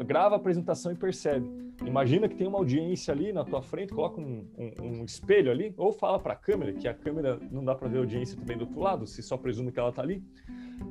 [0.05, 1.47] Grava a apresentação e percebe.
[1.85, 5.73] Imagina que tem uma audiência ali na tua frente, coloca um, um, um espelho ali,
[5.77, 8.55] ou fala para a câmera, que a câmera não dá para ver a audiência também
[8.55, 10.23] do outro lado, se só presume que ela está ali.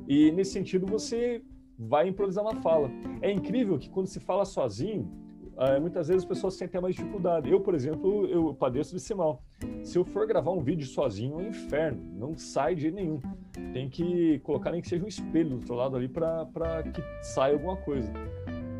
[0.07, 1.41] E nesse sentido você
[1.79, 2.91] vai improvisar uma fala.
[3.21, 5.09] É incrível que quando se fala sozinho,
[5.61, 7.49] uh, muitas vezes as pessoas sentem mais dificuldade.
[7.49, 9.43] Eu, por exemplo, eu padeço desse mal.
[9.83, 12.01] Se eu for gravar um vídeo sozinho, é um inferno.
[12.17, 13.21] Não sai de nenhum.
[13.71, 17.53] Tem que colocar nem que seja um espelho do outro lado ali para que saia
[17.53, 18.11] alguma coisa.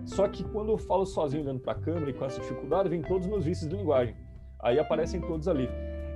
[0.06, 3.02] Só que quando eu falo sozinho olhando para a câmera e com essa dificuldade, vem
[3.02, 4.16] todos os meus vícios de linguagem.
[4.60, 5.70] Aí aparecem todos ali.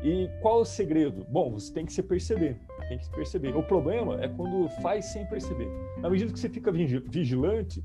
[0.04, 1.26] E qual é o segredo?
[1.30, 2.60] Bom, você tem que se perceber.
[2.88, 3.56] Tem que se perceber.
[3.56, 5.68] O problema é quando faz sem perceber.
[6.00, 7.84] Na medida que você fica vigilante,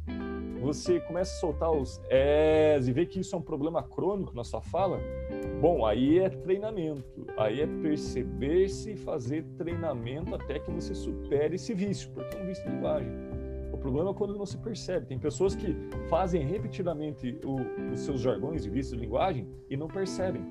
[0.61, 4.45] você começa a soltar os és e vê que isso é um problema crônico na
[4.45, 5.01] sua fala,
[5.61, 7.27] bom, aí é treinamento.
[7.37, 12.47] Aí é perceber-se e fazer treinamento até que você supere esse vício, porque é um
[12.47, 13.11] vício de linguagem.
[13.73, 15.07] O problema é quando não se percebe.
[15.07, 15.75] Tem pessoas que
[16.11, 17.57] fazem repetidamente o,
[17.93, 20.45] os seus jargões e vícios de linguagem e não percebem.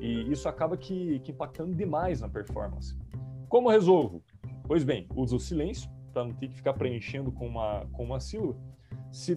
[0.00, 2.96] E isso acaba que, que impactando demais na performance.
[3.48, 4.22] Como resolvo?
[4.66, 8.20] Pois bem, uso o silêncio, para não ter que ficar preenchendo com uma, com uma
[8.20, 8.56] sílaba
[9.14, 9.36] se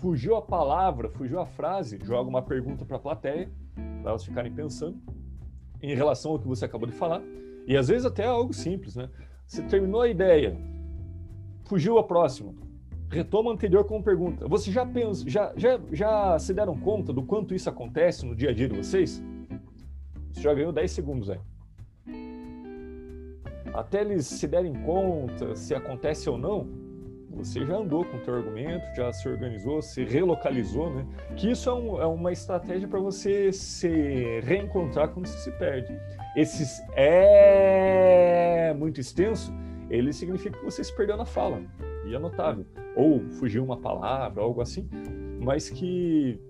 [0.00, 3.50] fugiu a palavra, fugiu a frase, joga uma pergunta para a plateia,
[4.00, 4.96] para elas ficarem pensando
[5.82, 7.20] em relação ao que você acabou de falar.
[7.66, 9.10] E às vezes até é algo simples, né?
[9.44, 10.56] Você terminou a ideia,
[11.64, 12.54] fugiu a próxima,
[13.10, 14.46] retoma a anterior com pergunta.
[14.46, 18.50] Você já pensa, já, já, já se deram conta do quanto isso acontece no dia
[18.50, 19.20] a dia de vocês?
[20.32, 21.40] Você já ganhou 10 segundos aí.
[23.74, 26.85] Até eles se derem conta se acontece ou não,
[27.36, 31.06] você já andou com o teu argumento, já se organizou, se relocalizou, né?
[31.36, 35.94] Que isso é, um, é uma estratégia para você se reencontrar quando você se perde.
[36.34, 39.52] Esses é muito extenso,
[39.90, 41.62] ele significa que você se perdeu na fala,
[42.06, 42.64] e é notável.
[42.96, 44.88] Ou fugiu uma palavra, algo assim,
[45.40, 46.40] mas que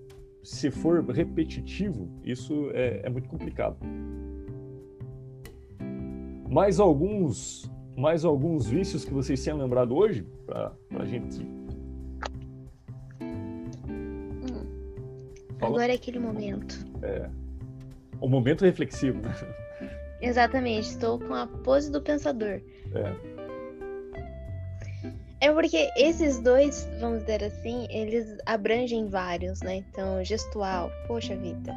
[0.41, 3.77] se for repetitivo, isso é, é muito complicado.
[6.49, 11.41] Mais alguns mais alguns vícios que vocês tenham lembrado hoje para a gente.
[13.19, 14.63] Hum.
[15.59, 16.85] Agora é aquele momento.
[17.01, 17.27] É.
[18.21, 19.19] O momento reflexivo?
[20.21, 22.61] Exatamente, estou com a pose do pensador.
[22.93, 23.37] É.
[25.39, 29.77] É porque esses dois, vamos dizer assim, eles abrangem vários, né?
[29.77, 31.73] Então, gestual, poxa vida.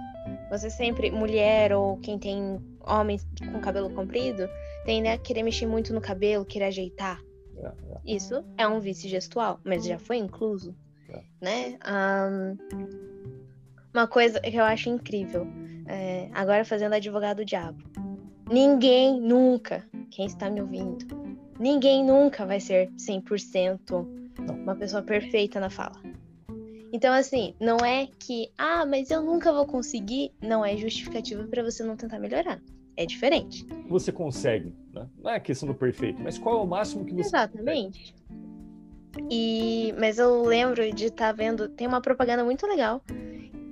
[0.51, 4.49] Você sempre, mulher ou quem tem homens com cabelo comprido,
[4.85, 7.21] tende a querer mexer muito no cabelo, querer ajeitar.
[7.57, 7.73] É, é.
[8.05, 10.75] Isso é um vício gestual, mas já foi incluso,
[11.09, 11.23] é.
[11.41, 11.79] né?
[11.87, 12.57] Um,
[13.93, 15.47] uma coisa que eu acho incrível,
[15.87, 17.83] é, agora fazendo advogado diabo.
[18.51, 21.07] Ninguém nunca, quem está me ouvindo,
[21.59, 26.01] ninguém nunca vai ser 100% uma pessoa perfeita na fala.
[26.93, 31.63] Então, assim, não é que, ah, mas eu nunca vou conseguir, não é justificativa para
[31.63, 32.61] você não tentar melhorar
[33.01, 33.67] é diferente.
[33.89, 35.09] Você consegue, né?
[35.23, 38.15] Não é questão do perfeito, mas qual é o máximo que você Exatamente.
[39.31, 43.03] E mas eu lembro de estar tá vendo, tem uma propaganda muito legal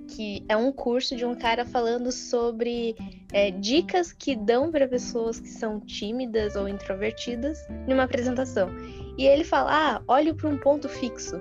[0.08, 2.96] que é um curso de um cara falando sobre
[3.30, 8.70] é, dicas que dão para pessoas que são tímidas ou introvertidas numa apresentação.
[9.18, 11.38] E ele fala: ah, olhe para um ponto fixo.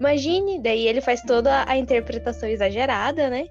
[0.00, 3.46] Imagine, daí ele faz toda a interpretação exagerada, né?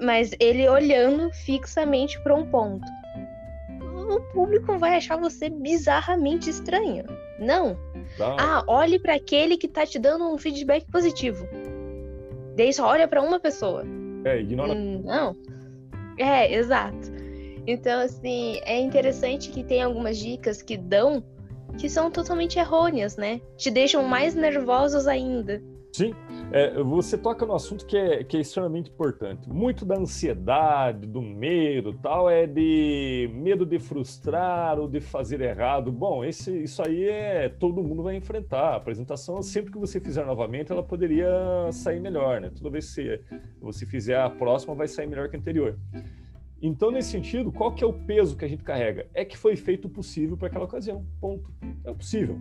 [0.00, 2.84] Mas ele olhando fixamente para um ponto.
[4.08, 7.04] O público vai achar você bizarramente estranho.
[7.38, 7.76] Não.
[8.18, 8.36] Não.
[8.38, 11.46] Ah, olhe para aquele que tá te dando um feedback positivo.
[12.56, 13.84] Daí só olha para uma pessoa.
[14.24, 14.72] É, ignora.
[14.72, 15.36] Hum, Não.
[16.18, 17.12] É, exato.
[17.66, 21.24] Então, assim, é interessante que tem algumas dicas que dão
[21.78, 23.40] que são totalmente errôneas, né?
[23.56, 25.60] Te deixam mais nervosos ainda.
[25.94, 26.12] Sim,
[26.50, 29.48] é, você toca no assunto que é, que é extremamente importante.
[29.48, 35.92] Muito da ansiedade, do medo, tal, é de medo de frustrar ou de fazer errado.
[35.92, 38.70] Bom, esse, isso aí é todo mundo vai enfrentar.
[38.70, 41.30] A apresentação, sempre que você fizer novamente, ela poderia
[41.70, 42.50] sair melhor, né?
[42.50, 43.20] Toda vez que
[43.60, 45.78] você fizer a próxima, vai sair melhor que a anterior.
[46.60, 49.06] Então, nesse sentido, qual que é o peso que a gente carrega?
[49.14, 51.06] É que foi feito o possível para aquela ocasião.
[51.20, 51.52] Ponto.
[51.84, 52.36] É o possível.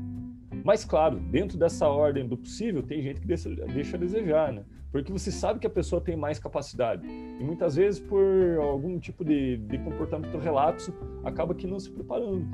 [0.63, 4.63] Mas, claro, dentro dessa ordem do possível, tem gente que deixa, deixa a desejar, né?
[4.91, 7.05] Porque você sabe que a pessoa tem mais capacidade.
[7.05, 8.23] E muitas vezes, por
[8.61, 10.93] algum tipo de, de comportamento relapso,
[11.23, 12.47] acaba que não se preparando.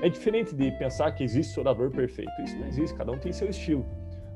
[0.00, 2.32] É diferente de pensar que existe orador perfeito.
[2.42, 3.86] Isso não existe, cada um tem seu estilo.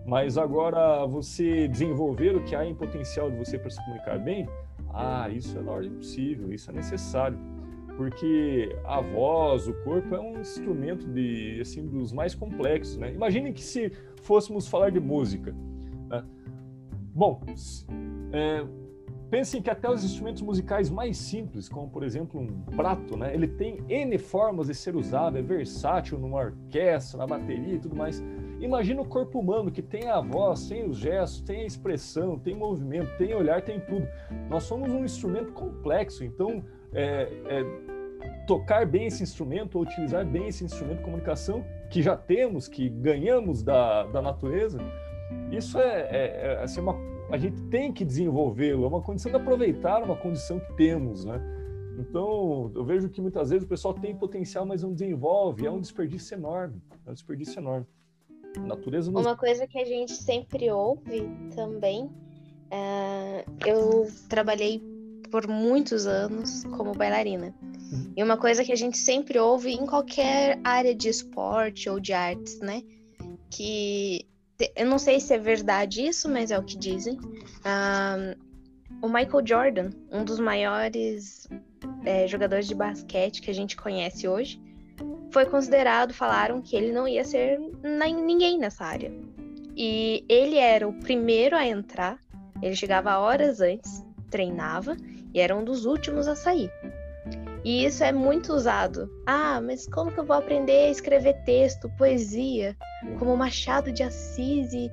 [0.07, 4.47] Mas agora, você desenvolver o que há em potencial de você para se comunicar bem,
[4.95, 7.37] ah, isso é na ordem possível, isso é necessário
[7.97, 13.12] porque a voz, o corpo é um instrumento de assim dos mais complexos, né?
[13.12, 13.90] Imaginem que se
[14.22, 15.55] fôssemos falar de música,
[16.09, 16.22] né?
[17.14, 17.40] bom,
[18.32, 18.66] é,
[19.30, 23.34] pensem que até os instrumentos musicais mais simples, como por exemplo um prato, né?
[23.34, 27.97] Ele tem n formas de ser usado, é versátil numa orquestra, na bateria e tudo
[27.97, 28.22] mais.
[28.61, 32.55] Imagina o corpo humano que tem a voz, tem os gestos, tem a expressão, tem
[32.55, 34.07] movimento, tem olhar, tem tudo.
[34.51, 36.62] Nós somos um instrumento complexo, então
[36.97, 37.64] é, é,
[38.47, 42.88] tocar bem esse instrumento, ou utilizar bem esse instrumento de comunicação que já temos, que
[42.88, 44.78] ganhamos da, da natureza,
[45.51, 46.97] isso é, é, é assim, uma,
[47.30, 51.40] a gente tem que desenvolvê-lo, é uma condição de aproveitar uma condição que temos, né?
[51.99, 55.80] Então, eu vejo que muitas vezes o pessoal tem potencial, mas não desenvolve, é um
[55.80, 57.86] desperdício enorme, é um desperdício enorme.
[58.57, 59.11] A natureza.
[59.11, 64.95] Uma coisa que a gente sempre ouve também, uh, eu trabalhei
[65.27, 67.55] por muitos anos como bailarina.
[67.93, 68.12] Uhum.
[68.16, 72.12] E uma coisa que a gente sempre ouve em qualquer área de esporte ou de
[72.12, 72.83] artes, né?
[73.51, 74.27] Que
[74.74, 77.18] eu não sei se é verdade isso, mas é o que dizem.
[77.64, 78.47] Um,
[79.03, 81.47] o Michael Jordan, um dos maiores
[82.05, 84.61] é, jogadores de basquete que a gente conhece hoje,
[85.31, 89.12] foi considerado, falaram que ele não ia ser ninguém nessa área.
[89.77, 92.18] E ele era o primeiro a entrar,
[92.62, 94.97] ele chegava horas antes, treinava
[95.35, 96.70] e era um dos últimos a sair.
[97.64, 99.11] E isso é muito usado.
[99.27, 102.77] Ah, mas como que eu vou aprender a escrever texto, poesia,
[103.18, 104.91] como Machado de Assis e...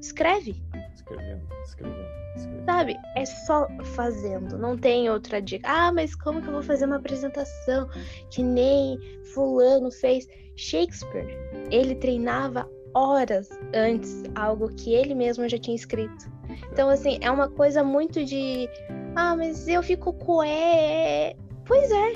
[0.00, 0.62] Escreve.
[0.94, 2.64] Escrevendo, escrevendo, escrevendo.
[2.64, 2.96] Sabe?
[3.14, 5.68] É só fazendo, não tem outra dica.
[5.68, 7.88] Ah, mas como que eu vou fazer uma apresentação
[8.30, 8.98] que nem
[9.34, 10.26] fulano fez?
[10.56, 11.36] Shakespeare,
[11.70, 16.30] ele treinava horas antes algo que ele mesmo já tinha escrito.
[16.72, 18.68] Então, assim, é uma coisa muito de.
[19.14, 21.36] Ah, mas eu fico coé.
[21.66, 22.12] Pois é,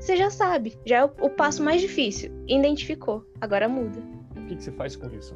[0.00, 0.76] você já sabe.
[0.84, 2.32] Já é o, o passo mais difícil.
[2.48, 3.24] Identificou.
[3.40, 4.00] Agora muda.
[4.36, 5.34] O que, que você faz com isso?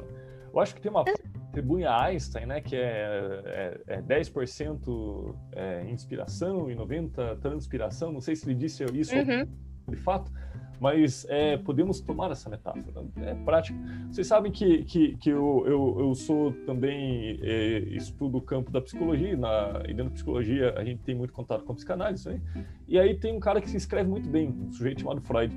[0.53, 1.05] Eu acho que tem uma
[1.49, 8.11] atribui a Einstein, né, que é, é, é 10% é, inspiração e 90% transpiração.
[8.11, 9.47] Não sei se ele disse isso uhum.
[9.87, 10.31] de fato
[10.79, 13.77] mas é, podemos tomar essa metáfora, é prática.
[14.09, 18.81] Vocês sabem que, que, que eu, eu, eu sou também, é, estudo o campo da
[18.81, 22.41] psicologia, na, e dentro da psicologia a gente tem muito contato com psicanálise, né?
[22.87, 25.53] e aí tem um cara que se escreve muito bem, um sujeito chamado Freud,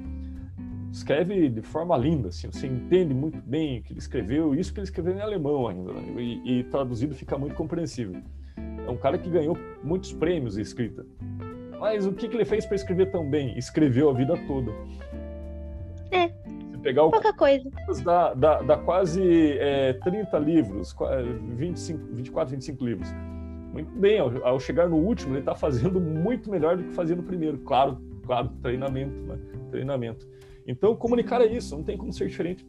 [0.92, 4.80] escreve de forma linda, assim, você entende muito bem o que ele escreveu, isso que
[4.80, 6.02] ele escreveu em alemão ainda, né?
[6.18, 8.20] e, e traduzido fica muito compreensível.
[8.86, 11.06] É um cara que ganhou muitos prêmios em escrita.
[11.78, 13.58] Mas o que, que ele fez para escrever tão bem?
[13.58, 14.70] Escreveu a vida toda.
[16.12, 16.28] É.
[16.28, 17.68] Se pegar o pouca coisa.
[18.04, 20.94] Dá, dá, dá quase é, 30 livros,
[21.56, 23.08] 25, 24, 25 livros.
[23.72, 27.16] Muito bem, ao, ao chegar no último, ele está fazendo muito melhor do que fazia
[27.16, 27.58] no primeiro.
[27.58, 29.38] Claro, claro, treinamento, né?
[29.70, 30.28] Treinamento.
[30.66, 32.66] Então, comunicar é isso, não tem como ser diferente.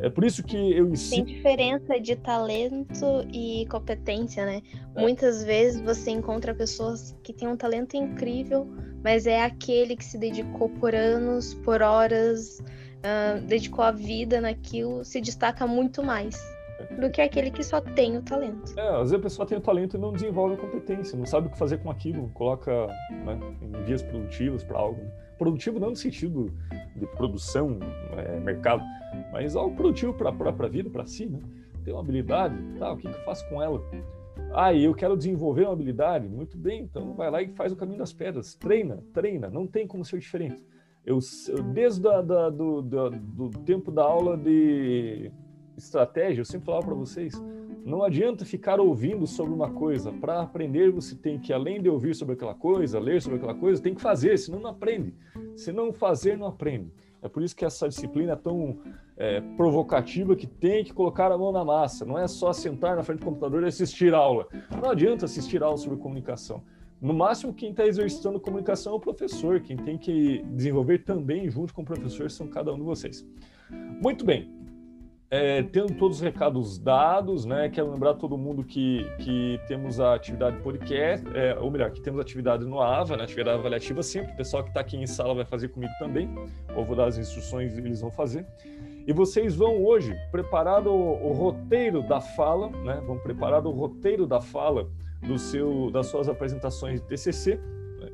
[0.00, 1.24] É por isso que eu ensino.
[1.24, 4.62] Tem diferença de talento e competência, né?
[4.94, 5.00] É.
[5.00, 8.66] Muitas vezes você encontra pessoas que têm um talento incrível,
[9.02, 12.60] mas é aquele que se dedicou por anos, por horas,
[13.00, 16.38] uh, dedicou a vida naquilo, se destaca muito mais.
[16.98, 18.72] do que aquele que só tem o talento.
[18.78, 21.48] É, às vezes a pessoa tem o talento e não desenvolve a competência, não sabe
[21.48, 25.00] o que fazer com aquilo, coloca né, em vias produtivas para algo.
[25.36, 26.50] Produtivo não no sentido
[26.96, 27.78] de produção,
[28.16, 28.82] é, mercado,
[29.30, 31.38] mas algo produtivo para a própria vida, para si, né?
[31.84, 32.92] Tem uma habilidade, tá?
[32.92, 33.82] O que, que eu faço com ela?
[34.52, 36.28] Ah, eu quero desenvolver uma habilidade.
[36.28, 38.54] Muito bem, então vai lá e faz o caminho das pedras.
[38.54, 40.62] Treina, treina, não tem como ser diferente.
[41.04, 41.18] Eu,
[41.48, 45.30] eu desde a, da, do, da, do tempo da aula de
[45.76, 47.32] estratégia, eu sempre falava para vocês,
[47.84, 50.12] não adianta ficar ouvindo sobre uma coisa.
[50.12, 53.82] Para aprender, você tem que, além de ouvir sobre aquela coisa, ler sobre aquela coisa,
[53.82, 55.14] tem que fazer, senão não aprende.
[55.56, 56.92] Se não fazer, não aprende.
[57.22, 58.78] É por isso que essa disciplina é tão
[59.16, 62.04] é, provocativa que tem que colocar a mão na massa.
[62.04, 64.46] Não é só sentar na frente do computador e assistir aula.
[64.82, 66.62] Não adianta assistir aula sobre comunicação.
[67.00, 69.60] No máximo, quem está exercitando comunicação é o professor.
[69.60, 73.26] Quem tem que desenvolver também, junto com o professor, são cada um de vocês.
[74.02, 74.59] Muito bem.
[75.32, 77.68] É, tendo todos os recados dados, né?
[77.68, 82.20] Quero lembrar todo mundo que, que temos a atividade podcast, é, ou melhor, que temos
[82.20, 83.22] atividade no AVA, né?
[83.22, 84.32] Atividade avaliativa sempre.
[84.32, 86.28] O pessoal que está aqui em sala vai fazer comigo também.
[86.74, 88.44] Ou vou dar as instruções e eles vão fazer.
[89.06, 93.00] E vocês vão hoje preparar o, o roteiro da fala, né?
[93.06, 94.90] Vão preparar o roteiro da fala
[95.22, 97.60] do seu, das suas apresentações de TCC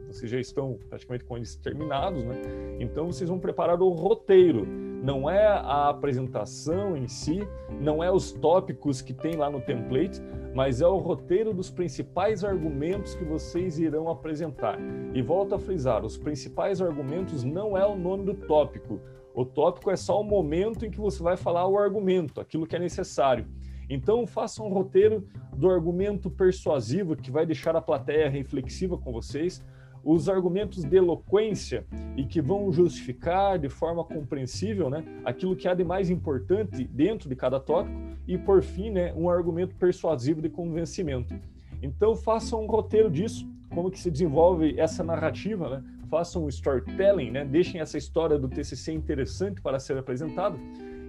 [0.07, 2.35] vocês já estão praticamente com eles terminados, né?
[2.81, 4.67] Então vocês vão preparar o roteiro.
[5.07, 7.39] Não é a apresentação em si,
[7.81, 10.21] não é os tópicos que tem lá no template,
[10.53, 14.77] mas é o roteiro dos principais argumentos que vocês irão apresentar.
[15.15, 19.01] E volto a frisar, os principais argumentos não é o nome do tópico.
[19.33, 22.75] O tópico é só o momento em que você vai falar o argumento, aquilo que
[22.75, 23.47] é necessário.
[23.89, 25.25] Então, faça um roteiro
[25.57, 29.63] do argumento persuasivo que vai deixar a plateia reflexiva com vocês,
[30.07, 31.85] os argumentos de eloquência
[32.17, 37.29] e que vão justificar de forma compreensível né, aquilo que há de mais importante dentro
[37.29, 41.35] de cada tópico e, por fim, né, um argumento persuasivo de convencimento.
[41.83, 45.85] Então, façam um roteiro disso, como que se desenvolve essa narrativa, né?
[46.09, 47.45] façam um storytelling, né?
[47.45, 50.57] deixem essa história do TCC interessante para ser apresentada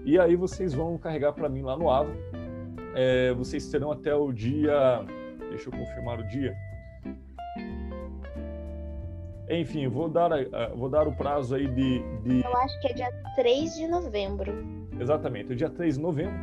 [0.04, 2.12] e aí vocês vão carregar para mim lá no AVA.
[2.95, 5.06] É, vocês terão até o dia,
[5.52, 6.56] deixa eu confirmar o dia,
[9.50, 10.30] enfim, vou dar,
[10.76, 12.43] vou dar o prazo aí de, de.
[12.43, 14.54] Eu acho que é dia 3 de novembro.
[15.00, 16.36] Exatamente, o dia 3 de novembro.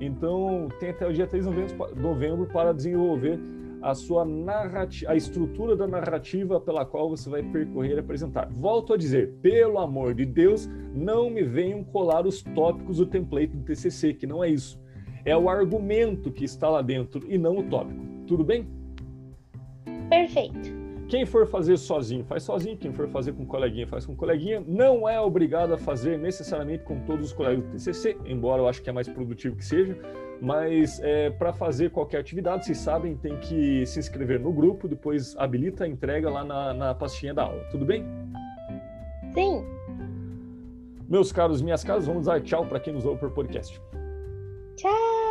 [0.00, 3.38] Então, tem até o dia 3 de novembro, novembro para desenvolver
[3.82, 8.48] a sua narrativa, a estrutura da narrativa pela qual você vai percorrer e apresentar.
[8.50, 13.56] Volto a dizer, pelo amor de Deus, não me venham colar os tópicos do template
[13.56, 14.80] do TCC, que não é isso.
[15.24, 18.04] É o argumento que está lá dentro e não o tópico.
[18.26, 18.66] Tudo bem?
[20.08, 20.77] Perfeito.
[21.08, 22.76] Quem for fazer sozinho, faz sozinho.
[22.76, 24.62] Quem for fazer com coleguinha, faz com coleguinha.
[24.66, 28.82] Não é obrigado a fazer necessariamente com todos os colegas do TCC, embora eu acho
[28.82, 29.96] que é mais produtivo que seja.
[30.40, 35.34] Mas é, para fazer qualquer atividade, vocês sabem, tem que se inscrever no grupo, depois
[35.36, 37.64] habilita a entrega lá na, na pastinha da aula.
[37.70, 38.04] Tudo bem?
[39.32, 39.64] Sim.
[41.08, 43.80] Meus caros, minhas caras, vamos dar tchau para quem nos ouve por podcast.
[44.76, 45.27] Tchau.